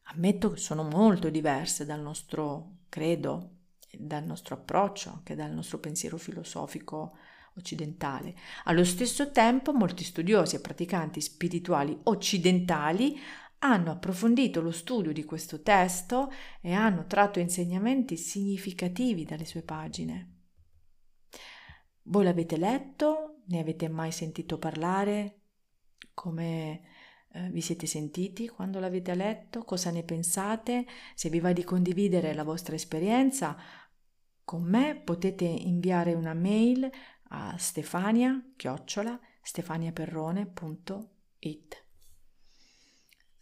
Ammetto 0.04 0.52
che 0.52 0.58
sono 0.58 0.84
molto 0.84 1.28
diverse 1.28 1.84
dal 1.84 2.00
nostro 2.00 2.76
credo, 2.88 3.56
dal 3.92 4.24
nostro 4.24 4.54
approccio, 4.54 5.10
anche 5.10 5.34
dal 5.34 5.52
nostro 5.52 5.80
pensiero 5.80 6.16
filosofico 6.16 7.14
occidentale. 7.56 8.34
Allo 8.64 8.84
stesso 8.84 9.30
tempo 9.30 9.72
molti 9.72 10.04
studiosi 10.04 10.56
e 10.56 10.60
praticanti 10.60 11.20
spirituali 11.20 11.98
occidentali 12.04 13.18
hanno 13.58 13.90
approfondito 13.90 14.60
lo 14.60 14.70
studio 14.70 15.12
di 15.12 15.24
questo 15.24 15.62
testo 15.62 16.30
e 16.60 16.72
hanno 16.72 17.06
tratto 17.06 17.40
insegnamenti 17.40 18.16
significativi 18.16 19.24
dalle 19.24 19.44
sue 19.44 19.62
pagine. 19.62 20.32
Voi 22.02 22.24
l'avete 22.24 22.56
letto? 22.56 23.40
Ne 23.46 23.58
avete 23.58 23.88
mai 23.88 24.12
sentito 24.12 24.58
parlare? 24.58 25.40
Come 26.14 26.82
eh, 27.32 27.50
vi 27.50 27.60
siete 27.60 27.86
sentiti 27.86 28.46
quando 28.46 28.78
l'avete 28.78 29.14
letto? 29.14 29.64
Cosa 29.64 29.90
ne 29.90 30.04
pensate? 30.04 30.86
Se 31.14 31.28
vi 31.30 31.40
va 31.40 31.52
di 31.52 31.64
condividere 31.64 32.34
la 32.34 32.44
vostra 32.44 32.76
esperienza 32.76 33.56
con 34.46 34.62
me 34.62 34.94
potete 34.94 35.44
inviare 35.44 36.14
una 36.14 36.32
mail 36.32 36.88
a 37.28 37.56
stefania 37.58 38.52
chiocciola 38.56 39.20
stefaniaperrone.it 39.42 41.84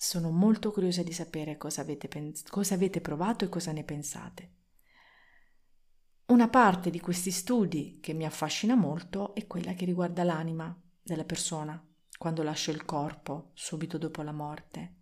sono 0.04 0.30
molto 0.30 0.70
curiosa 0.70 1.02
di 1.02 1.12
sapere 1.12 1.56
cosa 1.56 1.80
avete, 1.80 2.08
pens- 2.08 2.42
cosa 2.42 2.74
avete 2.74 3.00
provato 3.00 3.46
e 3.46 3.48
cosa 3.48 3.72
ne 3.72 3.84
pensate. 3.84 4.50
Una 6.26 6.48
parte 6.48 6.90
di 6.90 7.00
questi 7.00 7.30
studi 7.30 8.00
che 8.02 8.12
mi 8.12 8.26
affascina 8.26 8.74
molto 8.74 9.34
è 9.34 9.46
quella 9.46 9.72
che 9.72 9.86
riguarda 9.86 10.22
l'anima 10.22 10.78
della 11.02 11.24
persona 11.24 11.82
quando 12.18 12.42
lascia 12.42 12.70
il 12.70 12.84
corpo 12.84 13.52
subito 13.54 13.96
dopo 13.96 14.20
la 14.20 14.32
morte. 14.32 14.96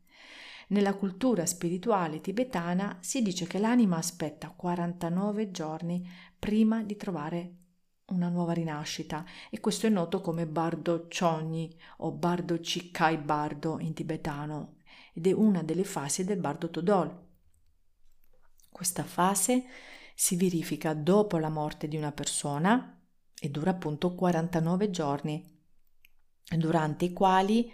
Nella 0.68 0.94
cultura 0.94 1.46
spirituale 1.46 2.20
tibetana 2.20 2.98
si 3.00 3.22
dice 3.22 3.48
che 3.48 3.58
l'anima 3.58 3.96
aspetta 3.96 4.50
49 4.50 5.50
giorni 5.50 6.08
prima 6.38 6.84
di 6.84 6.94
trovare 6.94 7.54
una 8.06 8.28
nuova 8.28 8.52
rinascita 8.52 9.24
e 9.50 9.60
questo 9.60 9.86
è 9.86 9.90
noto 9.90 10.20
come 10.20 10.46
Bardo 10.46 11.06
Chogni 11.08 11.74
o 11.98 12.12
Bardo 12.12 12.58
Chikai 12.58 13.18
Bardo 13.18 13.78
in 13.78 13.94
tibetano 13.94 14.76
ed 15.14 15.26
è 15.26 15.32
una 15.32 15.62
delle 15.62 15.84
fasi 15.84 16.24
del 16.24 16.38
bardo 16.38 16.70
Todol. 16.70 17.30
Questa 18.70 19.04
fase 19.04 19.64
si 20.14 20.36
verifica 20.36 20.94
dopo 20.94 21.38
la 21.38 21.48
morte 21.48 21.88
di 21.88 21.96
una 21.96 22.12
persona 22.12 22.98
e 23.38 23.50
dura 23.50 23.70
appunto 23.70 24.14
49 24.14 24.90
giorni, 24.90 25.60
durante 26.56 27.06
i 27.06 27.12
quali 27.12 27.72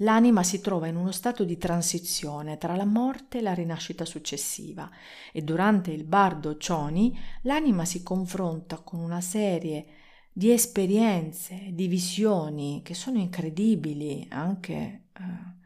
l'anima 0.00 0.42
si 0.42 0.60
trova 0.60 0.86
in 0.86 0.96
uno 0.96 1.12
stato 1.12 1.44
di 1.44 1.56
transizione 1.56 2.58
tra 2.58 2.76
la 2.76 2.84
morte 2.84 3.38
e 3.38 3.42
la 3.42 3.54
rinascita 3.54 4.04
successiva 4.04 4.90
e 5.32 5.42
durante 5.42 5.90
il 5.90 6.04
bardo 6.04 6.56
Choni 6.56 7.18
l'anima 7.42 7.84
si 7.84 8.02
confronta 8.02 8.78
con 8.78 9.00
una 9.00 9.20
serie 9.20 9.86
di 10.32 10.50
esperienze, 10.50 11.70
di 11.72 11.86
visioni 11.86 12.82
che 12.82 12.94
sono 12.94 13.18
incredibili, 13.18 14.26
anche 14.30 15.06
eh, 15.12 15.58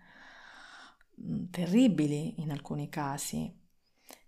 terribili 1.51 2.41
in 2.41 2.51
alcuni 2.51 2.89
casi. 2.89 3.63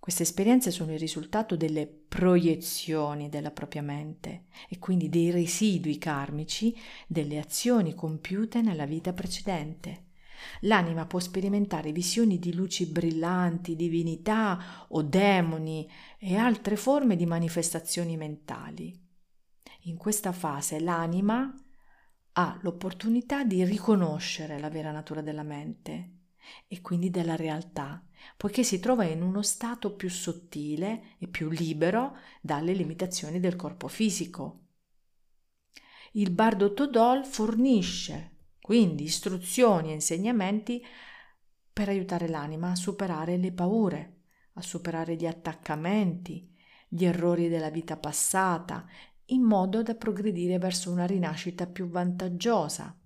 Queste 0.06 0.22
esperienze 0.22 0.70
sono 0.70 0.92
il 0.92 1.00
risultato 1.00 1.56
delle 1.56 1.88
proiezioni 1.88 3.28
della 3.28 3.50
propria 3.50 3.82
mente 3.82 4.44
e 4.68 4.78
quindi 4.78 5.08
dei 5.08 5.32
residui 5.32 5.98
karmici 5.98 6.72
delle 7.08 7.40
azioni 7.40 7.92
compiute 7.92 8.62
nella 8.62 8.86
vita 8.86 9.12
precedente. 9.12 10.10
L'anima 10.60 11.06
può 11.06 11.18
sperimentare 11.18 11.90
visioni 11.90 12.38
di 12.38 12.54
luci 12.54 12.86
brillanti, 12.86 13.74
divinità 13.74 14.86
o 14.90 15.02
demoni 15.02 15.90
e 16.20 16.36
altre 16.36 16.76
forme 16.76 17.16
di 17.16 17.26
manifestazioni 17.26 18.16
mentali. 18.16 18.96
In 19.86 19.96
questa 19.96 20.30
fase 20.30 20.78
l'anima 20.78 21.52
ha 22.34 22.58
l'opportunità 22.62 23.42
di 23.42 23.64
riconoscere 23.64 24.60
la 24.60 24.70
vera 24.70 24.92
natura 24.92 25.20
della 25.20 25.42
mente 25.42 26.15
e 26.66 26.80
quindi 26.80 27.10
della 27.10 27.36
realtà, 27.36 28.04
poiché 28.36 28.62
si 28.62 28.80
trova 28.80 29.04
in 29.04 29.22
uno 29.22 29.42
stato 29.42 29.94
più 29.94 30.10
sottile 30.10 31.16
e 31.18 31.28
più 31.28 31.48
libero 31.48 32.16
dalle 32.40 32.72
limitazioni 32.72 33.40
del 33.40 33.56
corpo 33.56 33.88
fisico. 33.88 34.60
Il 36.12 36.30
bardo 36.30 36.72
Todol 36.72 37.24
fornisce 37.24 38.36
quindi 38.66 39.04
istruzioni 39.04 39.90
e 39.90 39.94
insegnamenti 39.94 40.84
per 41.72 41.88
aiutare 41.88 42.26
l'anima 42.26 42.70
a 42.70 42.74
superare 42.74 43.36
le 43.36 43.52
paure, 43.52 44.22
a 44.54 44.60
superare 44.60 45.14
gli 45.14 45.24
attaccamenti, 45.24 46.52
gli 46.88 47.04
errori 47.04 47.48
della 47.48 47.70
vita 47.70 47.96
passata, 47.96 48.84
in 49.26 49.42
modo 49.42 49.84
da 49.84 49.94
progredire 49.94 50.58
verso 50.58 50.90
una 50.90 51.06
rinascita 51.06 51.66
più 51.66 51.88
vantaggiosa. 51.88 52.98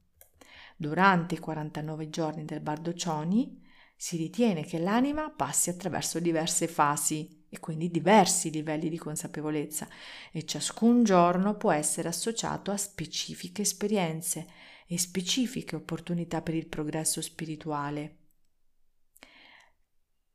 Durante 0.80 1.34
i 1.34 1.38
49 1.38 2.08
giorni 2.08 2.46
del 2.46 2.60
Bardo 2.60 2.94
Cioni 2.94 3.62
si 3.94 4.16
ritiene 4.16 4.64
che 4.64 4.78
l'anima 4.78 5.28
passi 5.28 5.68
attraverso 5.68 6.20
diverse 6.20 6.68
fasi 6.68 7.44
e 7.50 7.60
quindi 7.60 7.90
diversi 7.90 8.50
livelli 8.50 8.88
di 8.88 8.96
consapevolezza 8.96 9.86
e 10.32 10.46
ciascun 10.46 11.04
giorno 11.04 11.58
può 11.58 11.70
essere 11.70 12.08
associato 12.08 12.70
a 12.70 12.78
specifiche 12.78 13.60
esperienze 13.60 14.46
e 14.86 14.96
specifiche 14.96 15.76
opportunità 15.76 16.40
per 16.40 16.54
il 16.54 16.66
progresso 16.66 17.20
spirituale. 17.20 18.16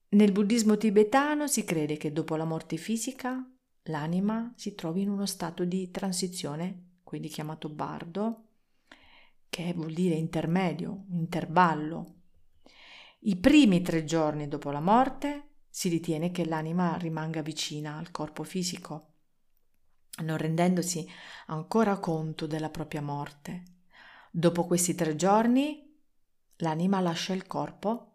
Nel 0.09 0.31
buddismo 0.31 0.77
tibetano 0.77 1.47
si 1.47 1.63
crede 1.63 1.97
che 1.97 2.11
dopo 2.11 2.35
la 2.35 2.45
morte 2.45 2.77
fisica 2.77 3.43
l'anima 3.85 4.53
si 4.55 4.75
trovi 4.75 5.01
in 5.01 5.09
uno 5.09 5.25
stato 5.25 5.65
di 5.65 5.89
transizione, 5.89 6.99
quindi 7.01 7.29
chiamato 7.29 7.67
bardo, 7.67 8.44
che 9.49 9.73
vuol 9.73 9.93
dire 9.93 10.15
intermedio, 10.15 11.05
intervallo. 11.09 12.13
I 13.19 13.37
primi 13.37 13.81
tre 13.81 14.03
giorni 14.03 14.47
dopo 14.47 14.71
la 14.71 14.79
morte 14.79 15.49
si 15.69 15.89
ritiene 15.89 16.31
che 16.31 16.45
l'anima 16.45 16.95
rimanga 16.97 17.41
vicina 17.41 17.97
al 17.97 18.11
corpo 18.11 18.43
fisico, 18.43 19.13
non 20.23 20.37
rendendosi 20.37 21.07
ancora 21.47 21.99
conto 21.99 22.47
della 22.47 22.69
propria 22.69 23.01
morte. 23.01 23.63
Dopo 24.31 24.65
questi 24.65 24.95
tre 24.95 25.15
giorni 25.15 25.93
l'anima 26.57 26.99
lascia 26.99 27.33
il 27.33 27.47
corpo 27.47 28.13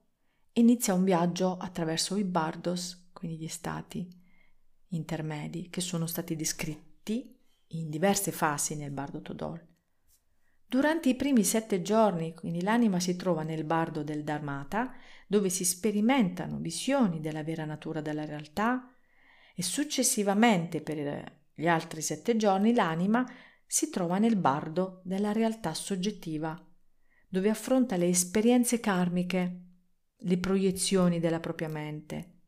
e 0.52 0.60
inizia 0.60 0.94
un 0.94 1.04
viaggio 1.04 1.56
attraverso 1.56 2.16
i 2.16 2.24
bardos, 2.24 3.10
quindi 3.12 3.38
gli 3.38 3.48
stati 3.48 4.08
intermedi 4.88 5.68
che 5.68 5.80
sono 5.80 6.06
stati 6.06 6.36
descritti 6.36 7.36
in 7.68 7.90
diverse 7.90 8.32
fasi 8.32 8.76
nel 8.76 8.90
bardo 8.90 9.20
Todol. 9.20 9.69
Durante 10.70 11.08
i 11.08 11.16
primi 11.16 11.42
sette 11.42 11.82
giorni, 11.82 12.32
quindi 12.32 12.62
l'anima 12.62 13.00
si 13.00 13.16
trova 13.16 13.42
nel 13.42 13.64
bardo 13.64 14.04
del 14.04 14.22
Dharmata, 14.22 14.94
dove 15.26 15.48
si 15.48 15.64
sperimentano 15.64 16.58
visioni 16.58 17.20
della 17.20 17.42
vera 17.42 17.64
natura 17.64 18.00
della 18.00 18.24
realtà 18.24 18.94
e 19.56 19.64
successivamente 19.64 20.80
per 20.80 21.48
gli 21.52 21.66
altri 21.66 22.00
sette 22.02 22.36
giorni 22.36 22.72
l'anima 22.72 23.28
si 23.66 23.90
trova 23.90 24.18
nel 24.18 24.36
bardo 24.36 25.00
della 25.02 25.32
realtà 25.32 25.74
soggettiva, 25.74 26.56
dove 27.28 27.50
affronta 27.50 27.96
le 27.96 28.06
esperienze 28.06 28.78
karmiche, 28.78 29.62
le 30.18 30.38
proiezioni 30.38 31.18
della 31.18 31.40
propria 31.40 31.68
mente. 31.68 32.42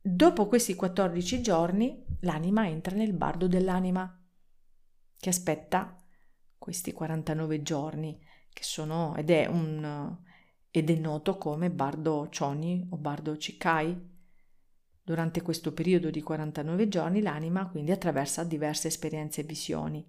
Dopo 0.00 0.46
questi 0.46 0.74
14 0.74 1.42
giorni 1.42 2.02
l'anima 2.20 2.66
entra 2.66 2.96
nel 2.96 3.12
bardo 3.12 3.46
dell'anima, 3.46 4.18
che 5.18 5.28
aspetta 5.28 5.99
questi 6.60 6.92
49 6.92 7.62
giorni, 7.62 8.20
che 8.52 8.62
sono, 8.62 9.16
ed 9.16 9.30
è, 9.30 9.46
un, 9.46 10.14
ed 10.70 10.90
è 10.90 10.94
noto 10.94 11.38
come 11.38 11.70
bardo 11.70 12.28
Choni 12.36 12.86
o 12.90 12.96
bardo 12.98 13.34
Chikai. 13.34 14.08
Durante 15.02 15.40
questo 15.40 15.72
periodo 15.72 16.10
di 16.10 16.20
49 16.20 16.86
giorni 16.88 17.22
l'anima 17.22 17.66
quindi 17.68 17.90
attraversa 17.90 18.44
diverse 18.44 18.88
esperienze 18.88 19.40
e 19.40 19.44
visioni. 19.44 20.06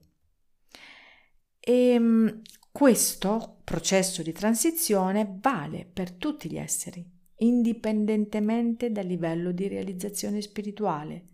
E 1.57 1.71
ehm, 1.71 2.41
questo 2.69 3.61
processo 3.63 4.21
di 4.21 4.33
transizione 4.33 5.37
vale 5.39 5.89
per 5.91 6.11
tutti 6.11 6.51
gli 6.51 6.57
esseri, 6.57 7.09
indipendentemente 7.37 8.91
dal 8.91 9.05
livello 9.05 9.53
di 9.53 9.69
realizzazione 9.69 10.41
spirituale. 10.41 11.27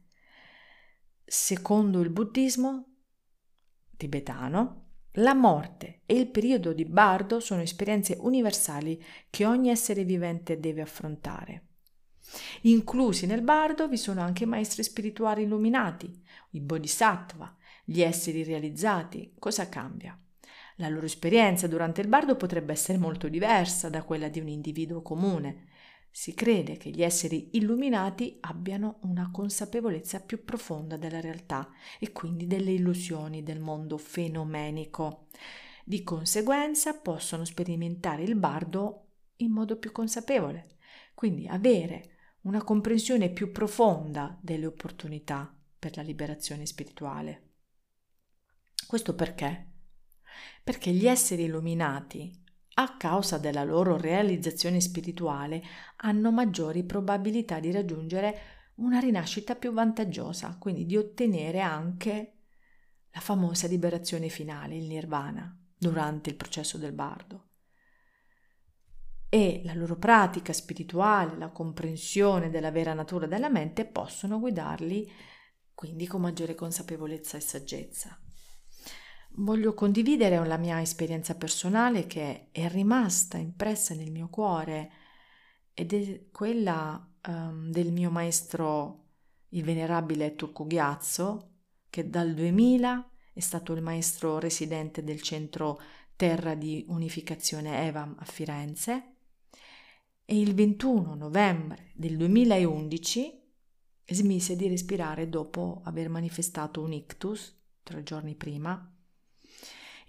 Secondo 1.25 2.01
il 2.01 2.11
buddismo 2.11 2.85
tibetano, 3.97 4.86
la 5.17 5.33
morte 5.33 6.01
e 6.05 6.15
il 6.15 6.27
periodo 6.27 6.73
di 6.73 6.85
bardo 6.85 7.39
sono 7.39 7.61
esperienze 7.61 8.17
universali 8.19 9.03
che 9.29 9.45
ogni 9.45 9.69
essere 9.69 10.03
vivente 10.03 10.59
deve 10.59 10.81
affrontare. 10.81 11.63
Inclusi 12.61 13.25
nel 13.25 13.41
bardo 13.41 13.87
vi 13.87 13.97
sono 13.97 14.21
anche 14.21 14.45
maestri 14.45 14.83
spirituali 14.83 15.43
illuminati, 15.43 16.21
i 16.51 16.59
bodhisattva, 16.59 17.55
gli 17.83 18.01
esseri 18.01 18.43
realizzati. 18.43 19.33
Cosa 19.39 19.69
cambia? 19.69 20.19
La 20.75 20.89
loro 20.89 21.05
esperienza 21.05 21.65
durante 21.67 22.01
il 22.01 22.07
bardo 22.07 22.35
potrebbe 22.35 22.73
essere 22.73 22.99
molto 22.99 23.27
diversa 23.27 23.89
da 23.89 24.03
quella 24.03 24.27
di 24.27 24.39
un 24.39 24.49
individuo 24.49 25.01
comune. 25.01 25.69
Si 26.09 26.33
crede 26.33 26.77
che 26.77 26.89
gli 26.89 27.03
esseri 27.03 27.49
illuminati 27.53 28.37
abbiano 28.41 28.99
una 29.03 29.29
consapevolezza 29.31 30.21
più 30.21 30.43
profonda 30.43 30.97
della 30.97 31.21
realtà 31.21 31.69
e 31.99 32.11
quindi 32.11 32.47
delle 32.47 32.71
illusioni 32.71 33.43
del 33.43 33.59
mondo 33.59 33.97
fenomenico. 33.97 35.27
Di 35.85 36.03
conseguenza 36.03 36.99
possono 36.99 37.45
sperimentare 37.45 38.23
il 38.23 38.35
bardo 38.35 39.03
in 39.37 39.51
modo 39.51 39.77
più 39.77 39.91
consapevole, 39.91 40.77
quindi 41.13 41.47
avere 41.47 42.15
una 42.41 42.63
comprensione 42.63 43.29
più 43.29 43.51
profonda 43.51 44.37
delle 44.41 44.65
opportunità 44.65 45.55
per 45.77 45.95
la 45.95 46.01
liberazione 46.01 46.65
spirituale. 46.65 47.51
Questo 48.87 49.15
perché? 49.15 49.71
Perché 50.63 50.91
gli 50.91 51.07
esseri 51.07 51.43
illuminati, 51.43 52.43
a 52.79 52.97
causa 52.97 53.37
della 53.37 53.63
loro 53.63 53.97
realizzazione 53.97 54.79
spirituale, 54.79 55.63
hanno 55.97 56.31
maggiori 56.31 56.83
probabilità 56.83 57.59
di 57.59 57.71
raggiungere 57.71 58.39
una 58.75 58.99
rinascita 58.99 59.55
più 59.55 59.71
vantaggiosa, 59.73 60.57
quindi 60.59 60.85
di 60.85 60.97
ottenere 60.97 61.59
anche 61.59 62.33
la 63.11 63.19
famosa 63.19 63.67
liberazione 63.67 64.29
finale, 64.29 64.75
il 64.75 64.87
nirvana, 64.87 65.57
durante 65.77 66.29
il 66.29 66.35
processo 66.35 66.77
del 66.77 66.93
bardo 66.93 67.47
e 69.29 69.61
la 69.65 69.73
loro 69.73 69.97
pratica 69.97 70.53
spirituale, 70.53 71.37
la 71.37 71.49
comprensione 71.49 72.49
della 72.49 72.71
vera 72.71 72.93
natura 72.93 73.25
della 73.25 73.49
mente 73.49 73.85
possono 73.85 74.39
guidarli 74.39 75.11
quindi 75.73 76.07
con 76.07 76.21
maggiore 76.21 76.55
consapevolezza 76.55 77.37
e 77.37 77.41
saggezza. 77.41 78.17
Voglio 79.39 79.75
condividere 79.75 80.43
la 80.47 80.57
mia 80.57 80.81
esperienza 80.81 81.35
personale 81.35 82.07
che 82.07 82.47
è 82.51 82.67
rimasta 82.69 83.37
impressa 83.37 83.93
nel 83.93 84.09
mio 84.09 84.29
cuore 84.29 84.91
ed 85.75 85.93
è 85.93 86.25
quella 86.31 87.07
um, 87.27 87.69
del 87.69 87.91
mio 87.91 88.09
maestro, 88.09 89.09
il 89.49 89.63
venerabile 89.63 90.33
Turco 90.33 90.65
Ghiazzo, 90.65 91.51
che 91.87 92.09
dal 92.09 92.33
2000 92.33 93.11
è 93.33 93.39
stato 93.39 93.73
il 93.73 93.83
maestro 93.83 94.39
residente 94.39 95.03
del 95.03 95.21
centro 95.21 95.79
Terra 96.15 96.55
di 96.55 96.83
Unificazione 96.87 97.85
Evam 97.85 98.15
a 98.17 98.25
Firenze 98.25 99.17
e 100.25 100.39
il 100.39 100.55
21 100.55 101.13
novembre 101.13 101.91
del 101.93 102.17
2011 102.17 103.39
smise 104.03 104.55
di 104.55 104.67
respirare 104.67 105.29
dopo 105.29 105.81
aver 105.83 106.09
manifestato 106.09 106.81
un 106.81 106.91
ictus 106.91 107.55
tre 107.83 108.01
giorni 108.01 108.33
prima 108.33 108.96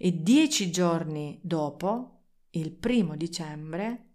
e 0.01 0.23
dieci 0.23 0.71
giorni 0.71 1.41
dopo, 1.43 2.21
il 2.51 2.71
primo 2.71 3.17
dicembre, 3.17 4.05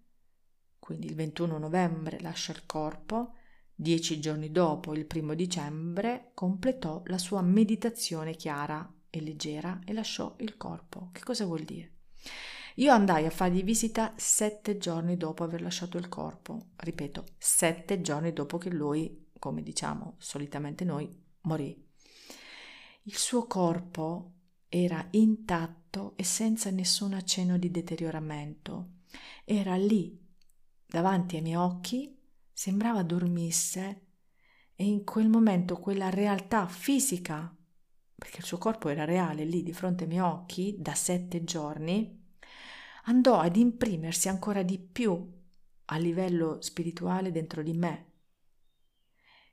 quindi 0.79 1.09
il 1.09 1.15
21 1.15 1.59
novembre 1.59 2.19
lascia 2.21 2.53
il 2.53 2.65
corpo, 2.65 3.35
dieci 3.75 4.19
giorni 4.19 4.51
dopo, 4.51 4.95
il 4.95 5.05
primo 5.05 5.35
dicembre, 5.35 6.31
completò 6.33 7.03
la 7.05 7.19
sua 7.19 7.43
meditazione 7.43 8.35
chiara 8.35 8.91
e 9.11 9.21
leggera 9.21 9.81
e 9.85 9.93
lasciò 9.93 10.35
il 10.39 10.57
corpo. 10.57 11.11
Che 11.13 11.21
cosa 11.21 11.45
vuol 11.45 11.65
dire? 11.65 11.93
Io 12.77 12.91
andai 12.91 13.27
a 13.27 13.31
fargli 13.31 13.63
visita 13.63 14.15
sette 14.17 14.79
giorni 14.79 15.19
dopo 15.19 15.45
aver 15.45 15.61
lasciato 15.61 15.99
il 15.99 16.09
corpo. 16.09 16.69
Ripeto, 16.77 17.27
sette 17.37 18.01
giorni 18.01 18.33
dopo 18.33 18.57
che 18.57 18.71
lui, 18.71 19.33
come 19.39 19.63
diciamo 19.63 20.15
solitamente 20.17 20.87
noi, 20.87 21.15
morì. 21.43 21.79
Il 23.03 23.17
suo 23.19 23.47
corpo 23.47 24.31
era 24.77 25.07
intatto 25.13 26.15
e 26.17 26.25
senza 26.25 26.69
nessun 26.71 27.13
accenno 27.13 27.59
di 27.59 27.71
deterioramento. 27.71 29.03
Era 29.45 29.77
lì, 29.77 30.21
davanti 30.85 31.37
ai 31.37 31.43
miei 31.43 31.55
occhi, 31.55 32.19
sembrava 32.53 33.05
dormisse 33.05 34.07
e 34.75 34.85
in 34.85 35.05
quel 35.05 35.29
momento 35.29 35.77
quella 35.77 36.11
realtà 36.11 36.67
fisica, 36.67 37.57
perché 38.17 38.39
il 38.39 38.45
suo 38.45 38.59
corpo 38.59 38.89
era 38.89 39.05
reale 39.05 39.45
lì 39.45 39.63
di 39.63 39.73
fronte 39.73 40.03
ai 40.05 40.11
miei 40.11 40.23
occhi 40.23 40.75
da 40.77 40.95
sette 40.95 41.45
giorni, 41.45 42.33
andò 43.05 43.39
ad 43.39 43.55
imprimersi 43.55 44.29
ancora 44.29 44.65
di 44.65 44.81
più 44.81 45.41
a 45.85 45.97
livello 45.99 46.61
spirituale 46.61 47.31
dentro 47.31 47.63
di 47.63 47.75
me. 47.75 48.13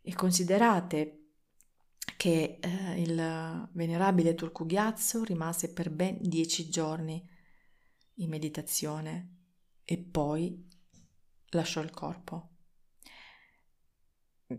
E 0.01 0.15
considerate 0.15 1.20
che 2.21 2.59
eh, 2.61 3.01
il 3.01 3.67
venerabile 3.71 4.35
Turcughiazzo 4.35 5.23
rimase 5.23 5.73
per 5.73 5.89
ben 5.89 6.19
dieci 6.21 6.69
giorni 6.69 7.27
in 8.17 8.29
meditazione 8.29 9.37
e 9.83 9.97
poi 9.97 10.69
lasciò 11.49 11.81
il 11.81 11.89
corpo. 11.89 12.49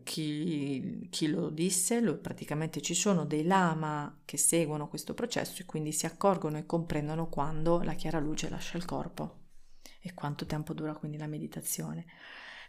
Chi, 0.02 1.06
chi, 1.08 1.28
lo 1.28 1.50
disse, 1.50 2.00
lo, 2.00 2.18
praticamente 2.18 2.80
ci 2.80 2.94
sono 2.94 3.24
dei 3.24 3.44
lama 3.44 4.22
che 4.24 4.38
seguono 4.38 4.88
questo 4.88 5.14
processo 5.14 5.62
e 5.62 5.64
quindi 5.64 5.92
si 5.92 6.04
accorgono 6.04 6.58
e 6.58 6.66
comprendono 6.66 7.28
quando 7.28 7.80
la 7.82 7.94
chiara 7.94 8.18
luce 8.18 8.48
lascia 8.48 8.76
il 8.76 8.84
corpo 8.84 9.42
e 10.00 10.12
quanto 10.14 10.46
tempo 10.46 10.74
dura 10.74 10.96
quindi 10.96 11.16
la 11.16 11.28
meditazione. 11.28 12.06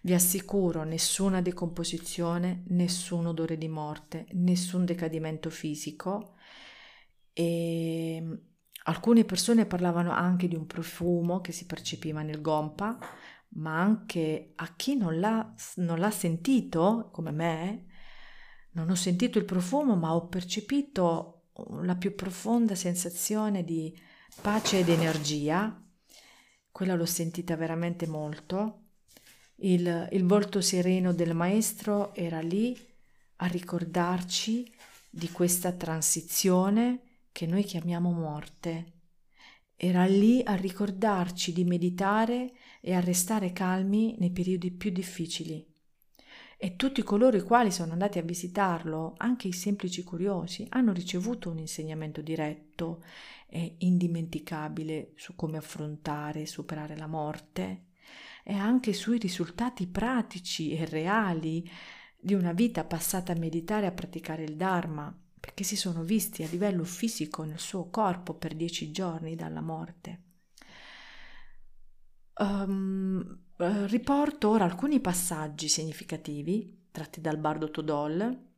Vi 0.05 0.13
assicuro 0.13 0.83
nessuna 0.83 1.41
decomposizione, 1.41 2.63
nessun 2.67 3.25
odore 3.25 3.57
di 3.57 3.69
morte, 3.69 4.25
nessun 4.31 4.83
decadimento 4.83 5.49
fisico 5.49 6.35
e 7.31 8.21
alcune 8.83 9.23
persone 9.23 9.65
parlavano 9.65 10.11
anche 10.11 10.49
di 10.49 10.55
un 10.55 10.67
profumo 10.67 11.39
che 11.39 11.53
si 11.53 11.65
percepiva 11.65 12.21
nel 12.21 12.41
gompa 12.41 12.97
ma 13.55 13.79
anche 13.79 14.53
a 14.55 14.73
chi 14.75 14.95
non 14.95 15.19
l'ha, 15.19 15.53
non 15.75 15.99
l'ha 15.99 16.11
sentito, 16.11 17.09
come 17.11 17.31
me, 17.31 17.85
non 18.71 18.89
ho 18.89 18.95
sentito 18.95 19.37
il 19.37 19.45
profumo, 19.45 19.95
ma 19.95 20.15
ho 20.15 20.27
percepito 20.27 21.49
la 21.81 21.95
più 21.95 22.15
profonda 22.15 22.73
sensazione 22.73 23.63
di 23.63 23.95
pace 24.41 24.79
ed 24.79 24.89
energia. 24.89 25.79
Quella 26.71 26.95
l'ho 26.95 27.05
sentita 27.05 27.55
veramente 27.55 28.07
molto. 28.07 28.82
Il, 29.57 30.09
il 30.11 30.25
volto 30.25 30.61
sereno 30.61 31.13
del 31.13 31.35
maestro 31.35 32.13
era 32.15 32.41
lì 32.41 32.75
a 33.37 33.45
ricordarci 33.45 34.71
di 35.09 35.29
questa 35.29 35.71
transizione 35.71 37.01
che 37.31 37.45
noi 37.45 37.63
chiamiamo 37.63 38.11
morte. 38.11 38.91
Era 39.75 40.05
lì 40.05 40.41
a 40.43 40.55
ricordarci 40.55 41.53
di 41.53 41.63
meditare 41.65 42.53
e 42.81 42.93
a 42.93 42.99
restare 42.99 43.53
calmi 43.53 44.15
nei 44.19 44.31
periodi 44.31 44.71
più 44.71 44.91
difficili. 44.91 45.65
E 46.57 46.75
tutti 46.75 47.03
coloro 47.03 47.35
i 47.35 47.41
quali 47.41 47.71
sono 47.71 47.91
andati 47.91 48.17
a 48.19 48.23
visitarlo, 48.23 49.15
anche 49.17 49.49
i 49.49 49.53
semplici 49.53 50.03
curiosi, 50.03 50.65
hanno 50.69 50.93
ricevuto 50.93 51.49
un 51.49 51.59
insegnamento 51.59 52.21
diretto 52.21 53.03
e 53.47 53.75
indimenticabile 53.79 55.11
su 55.15 55.35
come 55.35 55.57
affrontare 55.57 56.41
e 56.41 56.47
superare 56.47 56.95
la 56.95 57.07
morte 57.07 57.91
e 58.43 58.53
anche 58.53 58.93
sui 58.93 59.17
risultati 59.17 59.87
pratici 59.87 60.75
e 60.75 60.85
reali 60.85 61.67
di 62.19 62.33
una 62.33 62.53
vita 62.53 62.83
passata 62.83 63.33
a 63.33 63.37
meditare 63.37 63.85
e 63.85 63.89
a 63.89 63.93
praticare 63.93 64.43
il 64.43 64.55
Dharma, 64.55 65.17
perché 65.39 65.63
si 65.63 65.75
sono 65.75 66.03
visti 66.03 66.43
a 66.43 66.47
livello 66.47 66.83
fisico 66.83 67.43
nel 67.43 67.59
suo 67.59 67.89
corpo 67.89 68.33
per 68.33 68.53
dieci 68.53 68.91
giorni 68.91 69.35
dalla 69.35 69.61
morte. 69.61 70.21
Um, 72.35 73.39
riporto 73.57 74.49
ora 74.49 74.63
alcuni 74.63 74.99
passaggi 74.99 75.67
significativi 75.67 76.87
tratti 76.91 77.21
dal 77.21 77.37
Bardo 77.37 77.69
Todol 77.69 78.51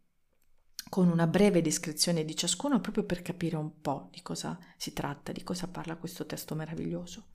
con 0.90 1.10
una 1.10 1.28
breve 1.28 1.62
descrizione 1.62 2.24
di 2.24 2.36
ciascuno 2.36 2.80
proprio 2.80 3.04
per 3.04 3.22
capire 3.22 3.58
un 3.58 3.82
po' 3.82 4.10
di 4.12 4.22
cosa 4.22 4.58
si 4.78 4.94
tratta, 4.94 5.32
di 5.32 5.44
cosa 5.44 5.68
parla 5.68 5.98
questo 5.98 6.26
testo 6.26 6.56
meraviglioso. 6.56 7.26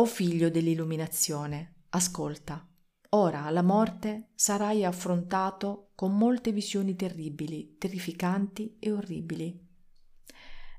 O 0.00 0.06
figlio 0.06 0.48
dell'illuminazione, 0.48 1.74
ascolta. 1.90 2.66
Ora 3.10 3.44
alla 3.44 3.60
morte 3.60 4.30
sarai 4.34 4.82
affrontato 4.82 5.90
con 5.94 6.16
molte 6.16 6.52
visioni 6.52 6.96
terribili, 6.96 7.76
terrificanti 7.76 8.78
e 8.78 8.92
orribili. 8.92 9.62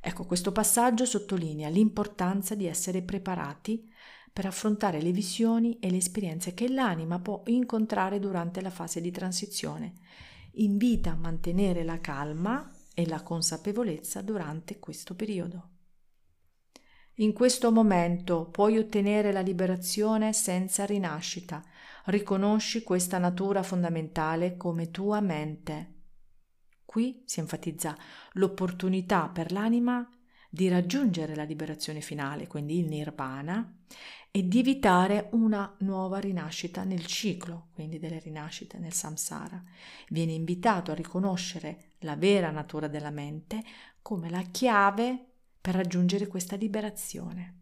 Ecco, 0.01 0.25
questo 0.25 0.51
passaggio 0.51 1.05
sottolinea 1.05 1.69
l'importanza 1.69 2.55
di 2.55 2.65
essere 2.65 3.03
preparati 3.03 3.87
per 4.33 4.47
affrontare 4.47 4.99
le 4.99 5.11
visioni 5.11 5.77
e 5.77 5.91
le 5.91 5.97
esperienze 5.97 6.55
che 6.55 6.67
l'anima 6.67 7.19
può 7.19 7.43
incontrare 7.45 8.17
durante 8.17 8.59
la 8.59 8.71
fase 8.71 9.01
di 9.01 9.11
transizione. 9.11 9.93
Invita 10.53 11.11
a 11.11 11.15
mantenere 11.15 11.83
la 11.83 12.01
calma 12.01 12.67
e 12.95 13.05
la 13.05 13.21
consapevolezza 13.21 14.23
durante 14.23 14.79
questo 14.79 15.13
periodo. 15.13 15.70
In 17.21 17.33
questo 17.33 17.71
momento 17.71 18.49
puoi 18.49 18.79
ottenere 18.79 19.31
la 19.31 19.41
liberazione 19.41 20.33
senza 20.33 20.85
rinascita. 20.85 21.63
Riconosci 22.05 22.81
questa 22.81 23.19
natura 23.19 23.61
fondamentale 23.61 24.57
come 24.57 24.89
tua 24.89 25.21
mente. 25.21 25.99
Qui 26.83 27.21
si 27.27 27.39
enfatizza 27.39 27.95
l'opportunità 28.33 29.29
per 29.29 29.51
l'anima 29.51 30.09
di 30.49 30.67
raggiungere 30.67 31.35
la 31.35 31.43
liberazione 31.43 32.01
finale, 32.01 32.47
quindi 32.47 32.79
il 32.79 32.87
nirvana, 32.87 33.71
e 34.31 34.47
di 34.47 34.59
evitare 34.59 35.29
una 35.33 35.75
nuova 35.81 36.17
rinascita 36.17 36.83
nel 36.83 37.05
ciclo, 37.05 37.67
quindi 37.75 37.99
delle 37.99 38.17
rinascite 38.17 38.79
nel 38.79 38.93
samsara. 38.93 39.63
Viene 40.09 40.31
invitato 40.31 40.89
a 40.89 40.95
riconoscere 40.95 41.91
la 41.99 42.15
vera 42.15 42.49
natura 42.49 42.87
della 42.87 43.11
mente 43.11 43.63
come 44.01 44.27
la 44.27 44.41
chiave 44.41 45.27
per 45.61 45.75
raggiungere 45.75 46.25
questa 46.25 46.55
liberazione. 46.55 47.59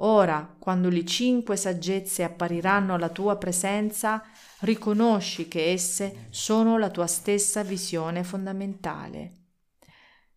Ora, 0.00 0.54
quando 0.58 0.90
le 0.90 1.06
cinque 1.06 1.56
saggezze 1.56 2.22
appariranno 2.22 2.92
alla 2.92 3.08
tua 3.08 3.38
presenza, 3.38 4.22
riconosci 4.60 5.48
che 5.48 5.72
esse 5.72 6.26
sono 6.28 6.76
la 6.76 6.90
tua 6.90 7.06
stessa 7.06 7.62
visione 7.62 8.22
fondamentale. 8.22 9.44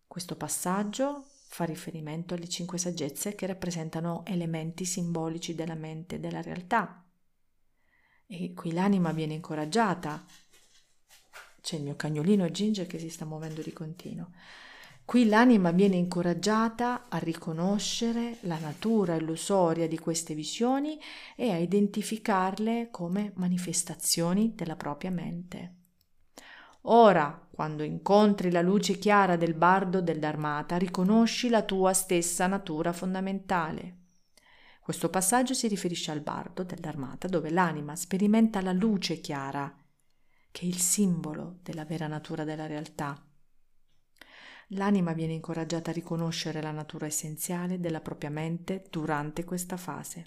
Questo 0.06 0.34
passaggio 0.34 1.26
fa 1.48 1.64
riferimento 1.64 2.32
alle 2.32 2.48
cinque 2.48 2.78
saggezze 2.78 3.34
che 3.34 3.46
rappresentano 3.46 4.22
elementi 4.24 4.86
simbolici 4.86 5.54
della 5.54 5.74
mente 5.74 6.14
e 6.14 6.20
della 6.20 6.40
realtà. 6.40 7.04
E 8.26 8.54
qui 8.54 8.72
l'anima 8.72 9.12
viene 9.12 9.34
incoraggiata. 9.34 10.24
C'è 11.60 11.76
il 11.76 11.82
mio 11.82 11.96
cagnolino 11.96 12.50
Ginger 12.50 12.86
che 12.86 12.98
si 12.98 13.10
sta 13.10 13.26
muovendo 13.26 13.60
di 13.60 13.74
continuo 13.74 14.30
Qui 15.10 15.26
l'anima 15.26 15.72
viene 15.72 15.96
incoraggiata 15.96 17.06
a 17.08 17.18
riconoscere 17.18 18.36
la 18.42 18.60
natura 18.60 19.16
illusoria 19.16 19.88
di 19.88 19.98
queste 19.98 20.34
visioni 20.34 21.00
e 21.34 21.50
a 21.50 21.56
identificarle 21.56 22.90
come 22.92 23.32
manifestazioni 23.34 24.54
della 24.54 24.76
propria 24.76 25.10
mente. 25.10 25.74
Ora, 26.82 27.44
quando 27.50 27.82
incontri 27.82 28.52
la 28.52 28.62
luce 28.62 28.98
chiara 28.98 29.34
del 29.34 29.54
bardo 29.54 30.00
del 30.00 30.20
Dharmata, 30.20 30.76
riconosci 30.76 31.48
la 31.48 31.62
tua 31.62 31.92
stessa 31.92 32.46
natura 32.46 32.92
fondamentale. 32.92 33.96
Questo 34.80 35.08
passaggio 35.08 35.54
si 35.54 35.66
riferisce 35.66 36.12
al 36.12 36.20
bardo 36.20 36.62
del 36.62 36.78
Dharmata, 36.78 37.26
dove 37.26 37.50
l'anima 37.50 37.96
sperimenta 37.96 38.60
la 38.60 38.72
luce 38.72 39.18
chiara, 39.18 39.76
che 40.52 40.60
è 40.60 40.68
il 40.68 40.78
simbolo 40.78 41.58
della 41.64 41.84
vera 41.84 42.06
natura 42.06 42.44
della 42.44 42.68
realtà 42.68 43.20
l'anima 44.70 45.12
viene 45.12 45.32
incoraggiata 45.32 45.90
a 45.90 45.94
riconoscere 45.94 46.62
la 46.62 46.70
natura 46.70 47.06
essenziale 47.06 47.80
della 47.80 48.00
propria 48.00 48.30
mente 48.30 48.84
durante 48.90 49.44
questa 49.44 49.76
fase. 49.76 50.24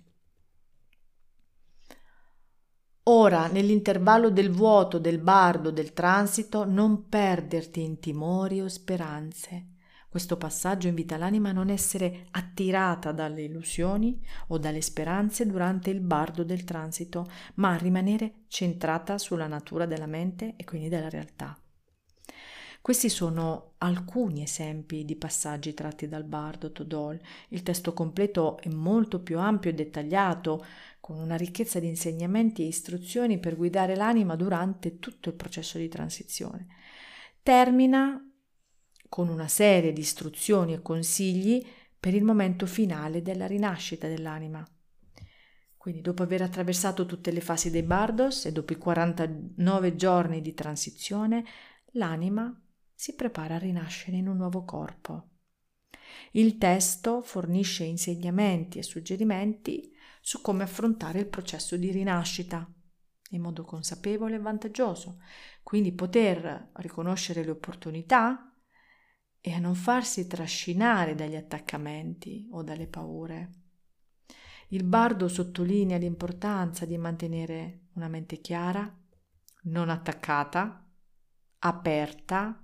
Ora, 3.08 3.48
nell'intervallo 3.48 4.30
del 4.30 4.50
vuoto, 4.50 4.98
del 4.98 5.20
bardo, 5.20 5.72
del 5.72 5.92
transito, 5.92 6.64
non 6.64 7.10
perderti 7.10 7.82
in 7.82 8.00
timori 8.00 8.62
o 8.62 8.70
speranze. 8.70 9.68
Questo 10.08 10.38
passaggio 10.38 10.88
invita 10.88 11.18
l'anima 11.18 11.50
a 11.50 11.54
non 11.54 11.70
essere 11.70 12.28
attirata 12.32 13.12
dalle 13.12 13.42
illusioni 13.42 14.24
o 14.50 14.58
dalle 14.58 14.80
speranze 14.80 15.46
durante 15.46 15.90
il 15.90 16.00
bardo 16.00 16.44
del 16.44 16.64
transito, 16.64 17.26
ma 17.56 17.72
a 17.72 17.78
rimanere 17.78 18.44
centrata 18.48 19.18
sulla 19.18 19.48
natura 19.48 19.86
della 19.86 20.06
mente 20.06 20.54
e 20.56 20.64
quindi 20.64 20.88
della 20.88 21.10
realtà. 21.10 21.58
Questi 22.84 23.08
sono 23.08 23.76
alcuni 23.78 24.44
esempi 24.44 25.06
di 25.06 25.16
passaggi 25.16 25.74
tratti 25.74 26.06
dal 26.10 26.26
bardo 26.26 26.74
Todol. 26.74 27.18
Il 27.48 27.64
testo 27.64 27.94
completo 27.94 28.58
è 28.58 28.68
molto 28.68 29.22
più 29.22 29.40
ampio 29.40 29.70
e 29.70 29.74
dettagliato, 29.74 30.66
con 31.00 31.18
una 31.18 31.38
ricchezza 31.38 31.80
di 31.80 31.88
insegnamenti 31.88 32.62
e 32.62 32.66
istruzioni 32.66 33.40
per 33.40 33.56
guidare 33.56 33.96
l'anima 33.96 34.36
durante 34.36 35.00
tutto 35.00 35.30
il 35.30 35.36
processo 35.36 35.78
di 35.78 35.88
transizione. 35.88 36.68
Termina 37.42 38.22
con 39.08 39.30
una 39.30 39.48
serie 39.48 39.94
di 39.94 40.02
istruzioni 40.02 40.74
e 40.74 40.82
consigli 40.82 41.66
per 41.98 42.14
il 42.14 42.26
momento 42.26 42.66
finale 42.66 43.22
della 43.22 43.48
rinascita 43.48 44.10
dell'anima. 44.10 44.62
Quindi 45.78 46.02
dopo 46.02 46.24
aver 46.24 46.42
attraversato 46.42 47.06
tutte 47.06 47.32
le 47.32 47.40
fasi 47.40 47.72
dei 47.72 47.84
Bardos 47.84 48.44
e 48.44 48.52
dopo 48.52 48.74
i 48.74 48.78
49 48.78 49.96
giorni 49.96 50.42
di 50.42 50.54
transizione, 50.54 51.46
l'anima 51.94 52.54
si 53.04 53.16
prepara 53.16 53.56
a 53.56 53.58
rinascere 53.58 54.16
in 54.16 54.30
un 54.30 54.38
nuovo 54.38 54.64
corpo. 54.64 55.32
Il 56.32 56.58
testo 56.58 57.22
fornisce 57.22 57.84
insegnamenti 57.84 58.78
e 58.80 58.84
suggerimenti 58.84 59.92
su 60.22 60.40
come 60.40 60.64
affrontare 60.64 61.20
il 61.20 61.28
processo 61.28 61.76
di 61.76 61.92
rinascita 61.92 62.66
in 63.32 63.42
modo 63.42 63.66
consapevole 63.66 64.36
e 64.36 64.40
vantaggioso, 64.40 65.20
quindi 65.64 65.92
poter 65.92 66.70
riconoscere 66.76 67.44
le 67.44 67.52
opportunità 67.52 68.56
e 69.42 69.52
a 69.52 69.60
non 69.60 69.76
farsi 69.76 70.26
trascinare 70.26 71.14
dagli 71.14 71.36
attaccamenti 71.36 72.48
o 72.52 72.64
dalle 72.64 72.88
paure. 72.88 73.50
Il 74.70 74.86
bardo 74.86 75.28
sottolinea 75.28 75.98
l'importanza 75.98 76.86
di 76.86 76.98
mantenere 76.98 77.88
una 77.96 78.08
mente 78.08 78.40
chiara, 78.40 78.90
non 79.64 79.90
attaccata, 79.90 80.90
aperta 81.60 82.63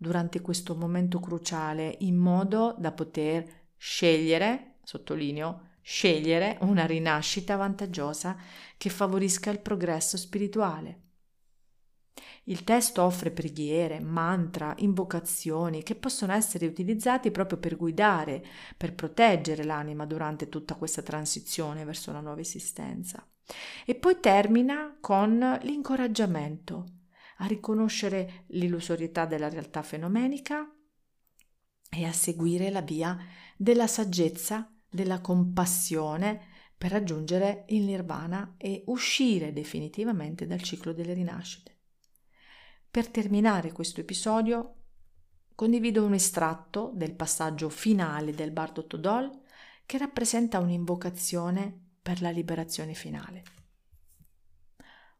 durante 0.00 0.40
questo 0.40 0.74
momento 0.74 1.20
cruciale 1.20 1.94
in 2.00 2.16
modo 2.16 2.74
da 2.78 2.90
poter 2.90 3.66
scegliere, 3.76 4.76
sottolineo, 4.82 5.72
scegliere 5.82 6.56
una 6.62 6.86
rinascita 6.86 7.56
vantaggiosa 7.56 8.34
che 8.78 8.88
favorisca 8.88 9.50
il 9.50 9.60
progresso 9.60 10.16
spirituale. 10.16 11.00
Il 12.44 12.64
testo 12.64 13.02
offre 13.02 13.30
preghiere, 13.30 14.00
mantra, 14.00 14.72
invocazioni 14.78 15.82
che 15.82 15.94
possono 15.94 16.32
essere 16.32 16.64
utilizzati 16.66 17.30
proprio 17.30 17.58
per 17.58 17.76
guidare, 17.76 18.42
per 18.78 18.94
proteggere 18.94 19.64
l'anima 19.64 20.06
durante 20.06 20.48
tutta 20.48 20.76
questa 20.76 21.02
transizione 21.02 21.84
verso 21.84 22.10
la 22.10 22.20
nuova 22.20 22.40
esistenza. 22.40 23.22
E 23.84 23.94
poi 23.96 24.18
termina 24.18 24.96
con 24.98 25.58
l'incoraggiamento 25.60 26.99
a 27.40 27.46
riconoscere 27.46 28.44
l'illusorietà 28.48 29.26
della 29.26 29.48
realtà 29.48 29.82
fenomenica 29.82 30.70
e 31.90 32.04
a 32.04 32.12
seguire 32.12 32.70
la 32.70 32.82
via 32.82 33.18
della 33.56 33.86
saggezza, 33.86 34.72
della 34.88 35.20
compassione 35.20 36.48
per 36.76 36.92
raggiungere 36.92 37.64
il 37.68 37.82
nirvana 37.82 38.54
e 38.56 38.84
uscire 38.86 39.52
definitivamente 39.52 40.46
dal 40.46 40.62
ciclo 40.62 40.92
delle 40.92 41.12
rinascite. 41.12 41.76
Per 42.90 43.08
terminare 43.08 43.72
questo 43.72 44.00
episodio 44.00 44.76
condivido 45.54 46.04
un 46.04 46.14
estratto 46.14 46.90
del 46.94 47.14
passaggio 47.14 47.68
finale 47.68 48.32
del 48.32 48.50
Bardo 48.50 48.86
Todol 48.86 49.42
che 49.84 49.98
rappresenta 49.98 50.58
un'invocazione 50.58 51.88
per 52.00 52.22
la 52.22 52.30
liberazione 52.30 52.94
finale. 52.94 53.59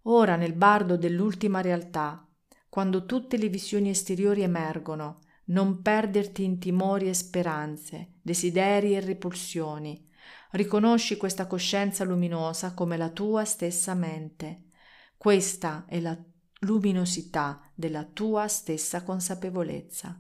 Ora 0.04 0.36
nel 0.36 0.54
bardo 0.54 0.96
dell'ultima 0.96 1.60
realtà, 1.60 2.26
quando 2.70 3.04
tutte 3.04 3.36
le 3.36 3.48
visioni 3.48 3.90
esteriori 3.90 4.42
emergono, 4.42 5.18
non 5.46 5.82
perderti 5.82 6.42
in 6.42 6.58
timori 6.58 7.08
e 7.08 7.14
speranze, 7.14 8.14
desideri 8.22 8.94
e 8.94 9.00
repulsioni. 9.00 10.08
Riconosci 10.52 11.16
questa 11.16 11.46
coscienza 11.46 12.04
luminosa 12.04 12.72
come 12.72 12.96
la 12.96 13.10
tua 13.10 13.44
stessa 13.44 13.94
mente. 13.94 14.68
Questa 15.16 15.84
è 15.86 16.00
la 16.00 16.16
luminosità 16.60 17.60
della 17.74 18.04
tua 18.04 18.48
stessa 18.48 19.02
consapevolezza. 19.02 20.18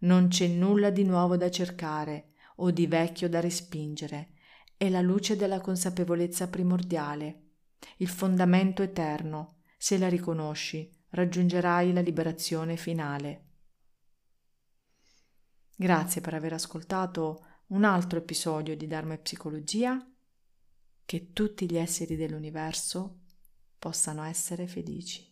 Non 0.00 0.28
c'è 0.28 0.46
nulla 0.48 0.90
di 0.90 1.04
nuovo 1.04 1.36
da 1.36 1.50
cercare 1.50 2.32
o 2.56 2.70
di 2.70 2.86
vecchio 2.86 3.28
da 3.28 3.40
respingere. 3.40 4.32
È 4.76 4.90
la 4.90 5.00
luce 5.00 5.36
della 5.36 5.60
consapevolezza 5.60 6.48
primordiale 6.48 7.51
il 7.98 8.08
fondamento 8.08 8.82
eterno, 8.82 9.60
se 9.76 9.98
la 9.98 10.08
riconosci, 10.08 10.90
raggiungerai 11.10 11.92
la 11.92 12.00
liberazione 12.00 12.76
finale. 12.76 13.44
Grazie 15.76 16.20
per 16.20 16.34
aver 16.34 16.52
ascoltato 16.52 17.46
un 17.68 17.84
altro 17.84 18.18
episodio 18.18 18.76
di 18.76 18.86
Dharma 18.86 19.14
e 19.14 19.18
Psicologia. 19.18 20.06
Che 21.04 21.32
tutti 21.32 21.70
gli 21.70 21.76
esseri 21.76 22.16
dell'universo 22.16 23.20
possano 23.78 24.22
essere 24.22 24.66
felici. 24.66 25.28